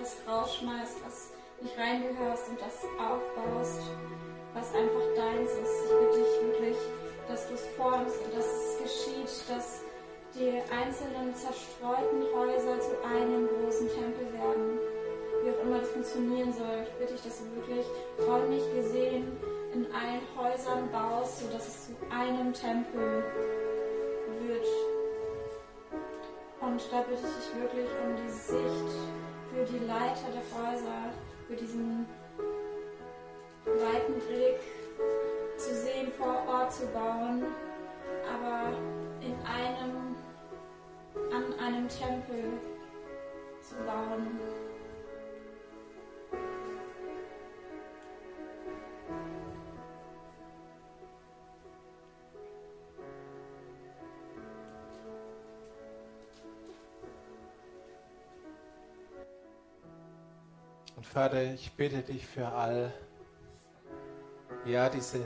[0.09, 3.83] Das rausschmeißt, was nicht reingehörst und das aufbaust,
[4.55, 5.85] was einfach deins ist.
[5.85, 6.77] Ich bitte dich wirklich,
[7.29, 9.83] dass du es formst und dass es geschieht, dass
[10.35, 14.79] die einzelnen zerstreuten Häuser zu einem großen Tempel werden.
[15.43, 16.85] Wie auch immer das funktionieren soll.
[16.85, 17.87] Ich bitte dich, dass du wirklich
[18.27, 19.37] räumlich gesehen
[19.75, 23.25] in allen Häusern baust, sodass es zu einem Tempel
[24.47, 24.67] wird.
[26.61, 29.18] Und da bitte ich dich wirklich um die Sicht
[29.59, 31.13] für die Leiter der Häuser,
[31.49, 32.07] für diesen
[33.65, 34.61] weiten Blick
[35.57, 37.45] zu sehen, vor Ort zu bauen,
[38.33, 38.69] aber
[39.21, 40.15] in einem,
[41.33, 42.53] an einem Tempel
[43.61, 44.39] zu bauen.
[61.03, 62.93] Vater, ich bitte dich für all,
[64.65, 65.21] ja, diese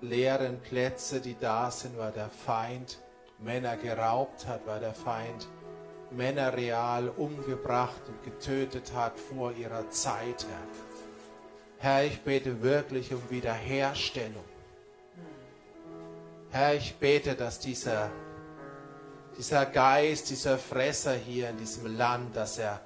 [0.00, 2.98] leeren Plätze, die da sind, weil der Feind
[3.38, 5.48] Männer geraubt hat, weil der Feind
[6.10, 10.66] Männer real umgebracht und getötet hat vor ihrer Zeit, Herr.
[11.78, 14.44] Herr, ich bete wirklich um Wiederherstellung.
[16.50, 18.10] Herr, ich bete, dass dieser,
[19.36, 22.80] dieser Geist, dieser Fresser hier in diesem Land, dass er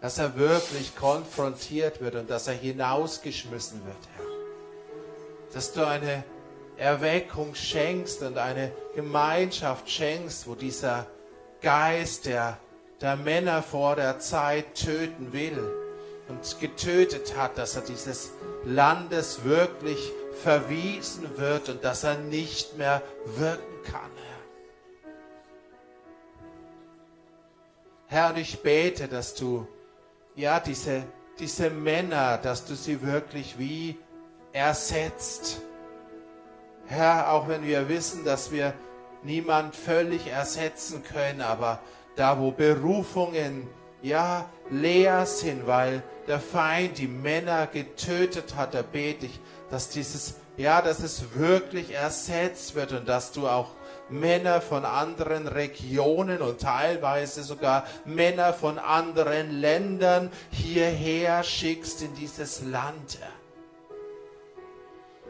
[0.00, 4.26] dass er wirklich konfrontiert wird und dass er hinausgeschmissen wird, Herr.
[5.52, 6.24] Dass du eine
[6.76, 11.06] Erweckung schenkst und eine Gemeinschaft schenkst, wo dieser
[11.60, 12.58] Geist, der,
[13.00, 15.58] der Männer vor der Zeit töten will
[16.28, 18.30] und getötet hat, dass er dieses
[18.64, 20.12] Landes wirklich
[20.42, 24.10] verwiesen wird und dass er nicht mehr wirken kann,
[28.06, 28.30] Herr.
[28.30, 29.66] Herr, ich bete, dass du
[30.40, 31.04] ja, diese,
[31.38, 33.98] diese Männer, dass du sie wirklich wie
[34.52, 35.60] ersetzt.
[36.86, 38.72] Herr, auch wenn wir wissen, dass wir
[39.22, 41.80] niemand völlig ersetzen können, aber
[42.16, 43.68] da, wo Berufungen
[44.02, 49.40] ja leer sind, weil der Feind die Männer getötet hat, da bete ich,
[49.70, 53.68] dass dieses, ja, dass es wirklich ersetzt wird und dass du auch
[54.10, 62.62] Männer von anderen Regionen und teilweise sogar Männer von anderen Ländern hierher schickst in dieses
[62.64, 63.18] Land,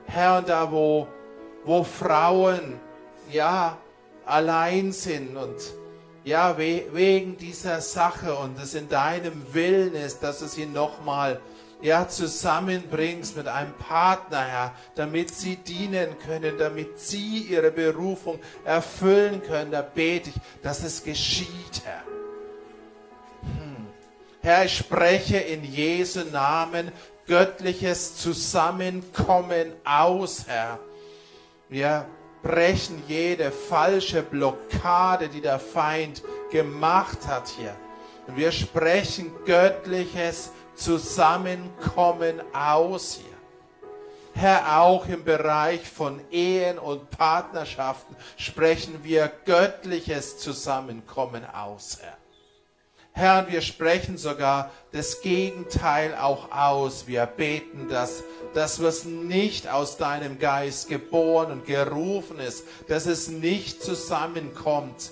[0.07, 0.39] Herr.
[0.39, 1.07] Und da wo,
[1.65, 2.81] wo Frauen,
[3.31, 3.77] ja,
[4.25, 5.57] allein sind und
[6.25, 11.41] ja, we wegen dieser Sache und es in deinem Willen ist, dass du sie nochmal
[11.83, 19.43] ja, zusammenbringst mit einem Partner, Herr, damit sie dienen können, damit sie ihre Berufung erfüllen
[19.43, 19.71] können.
[19.71, 22.03] Da bete ich, dass es geschieht, Herr.
[23.43, 23.87] Hm.
[24.43, 26.93] Herr, ich spreche in Jesu Namen
[27.27, 30.79] göttliches Zusammenkommen aus, Herr.
[31.69, 32.07] Wir
[32.43, 37.75] brechen jede falsche Blockade, die der Feind gemacht hat hier.
[38.27, 40.60] Und wir sprechen göttliches Zusammenkommen
[42.53, 43.31] aus hier.
[44.33, 52.17] Herr, auch im Bereich von Ehen und Partnerschaften sprechen wir göttliches Zusammenkommen aus, Herr.
[53.13, 57.07] Herr, wir sprechen sogar das Gegenteil auch aus.
[57.07, 58.23] Wir beten, dass
[58.55, 65.11] das, was nicht aus deinem Geist geboren und gerufen ist, dass es nicht zusammenkommt.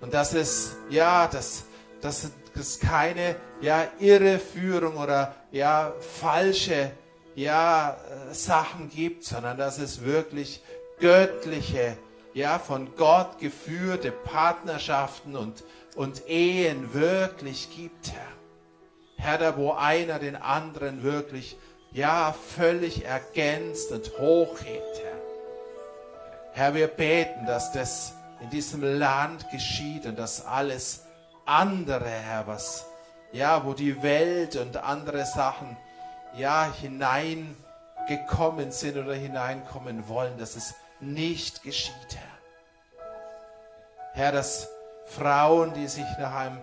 [0.00, 1.64] Und dass es, ja, dass,
[2.00, 6.90] dass es keine, ja, Irreführung oder, ja, falsche,
[7.34, 7.96] ja,
[8.32, 10.62] Sachen gibt, sondern dass es wirklich
[10.98, 11.96] göttliche,
[12.34, 15.62] ja, von Gott geführte Partnerschaften und
[15.96, 18.22] und Ehen wirklich gibt, Herr.
[19.16, 21.56] Herr, da wo einer den anderen wirklich,
[21.92, 25.16] ja, völlig ergänzt und hochhebt, Herr.
[26.52, 28.12] Herr, wir beten, dass das
[28.42, 31.05] in diesem Land geschieht und dass alles
[31.46, 32.86] andere, Herr, was,
[33.32, 35.76] ja, wo die Welt und andere Sachen,
[36.36, 42.36] ja, hineingekommen sind oder hineinkommen wollen, dass es nicht geschieht, Herr.
[44.14, 44.68] Herr, dass
[45.06, 46.58] Frauen, die sich nach einem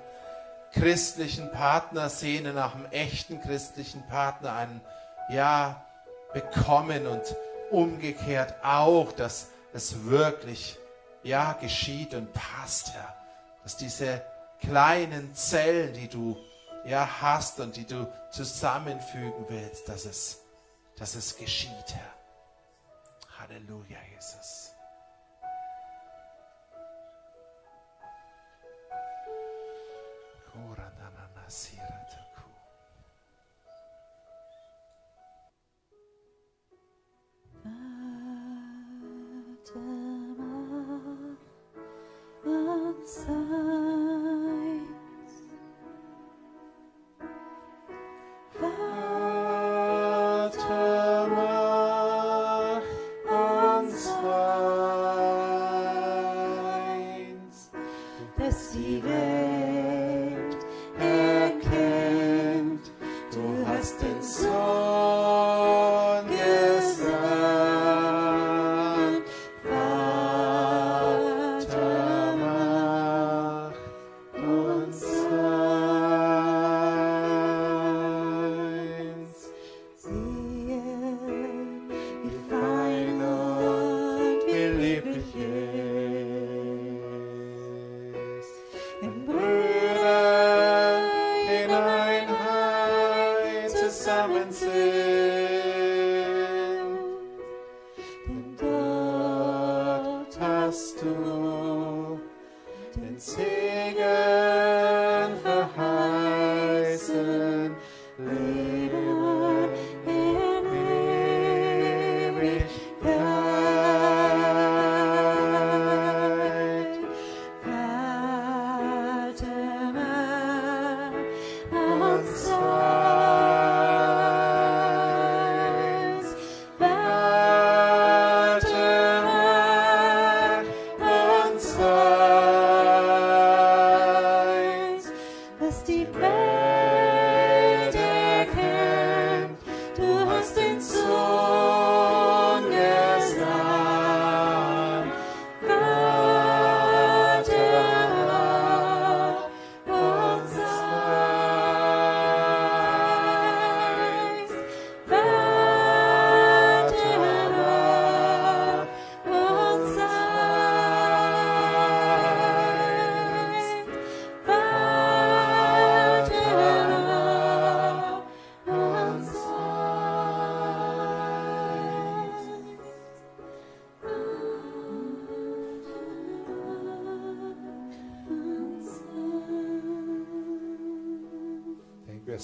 [0.74, 4.82] christlichen Partner sehnen, nach einem echten christlichen Partner, einen,
[5.30, 5.86] ja,
[6.34, 7.22] bekommen und
[7.70, 10.78] umgekehrt auch, dass es wirklich,
[11.22, 13.16] ja, geschieht und passt, Herr.
[13.64, 14.22] Dass diese
[14.64, 16.38] kleinen Zellen, die du
[16.86, 20.42] ja, hast und die du zusammenfügen willst, dass es,
[20.98, 22.14] dass es geschieht, Herr.
[23.40, 24.74] Halleluja, Jesus.
[30.52, 31.93] Kura na na.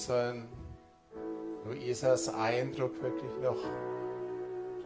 [0.04, 0.48] Sollen
[1.64, 3.58] Luisas Eindruck wirklich noch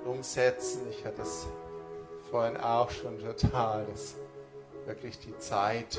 [0.04, 0.82] umsetzen.
[0.90, 1.46] Ich hatte es
[2.30, 4.16] vorhin auch schon total, dass
[4.86, 5.98] wirklich die Zeit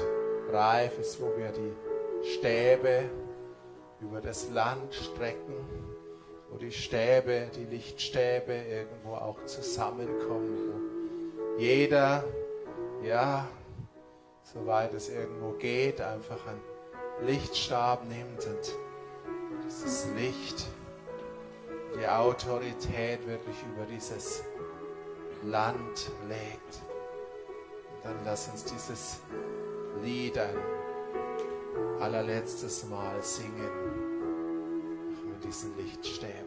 [0.51, 1.73] reif ist, wo wir die
[2.33, 3.09] Stäbe
[4.01, 5.55] über das Land strecken,
[6.49, 12.23] wo die Stäbe, die Lichtstäbe irgendwo auch zusammenkommen, wo jeder,
[13.03, 13.47] ja,
[14.43, 16.61] soweit es irgendwo geht, einfach einen
[17.25, 18.84] Lichtstab nimmt und
[19.75, 20.67] dieses Licht,
[21.99, 24.43] die Autorität wirklich über dieses
[25.43, 26.81] Land legt.
[27.95, 29.19] Und dann lass uns dieses
[30.01, 30.55] Lied ein
[31.99, 33.69] allerletztes Mal singen
[35.29, 36.44] mit diesen Lichtstäben.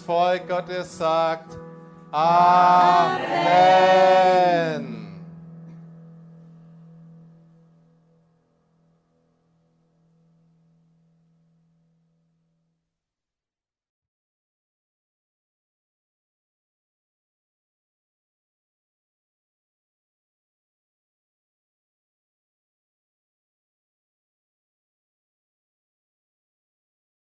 [0.00, 1.35] Volk Gottes sagt.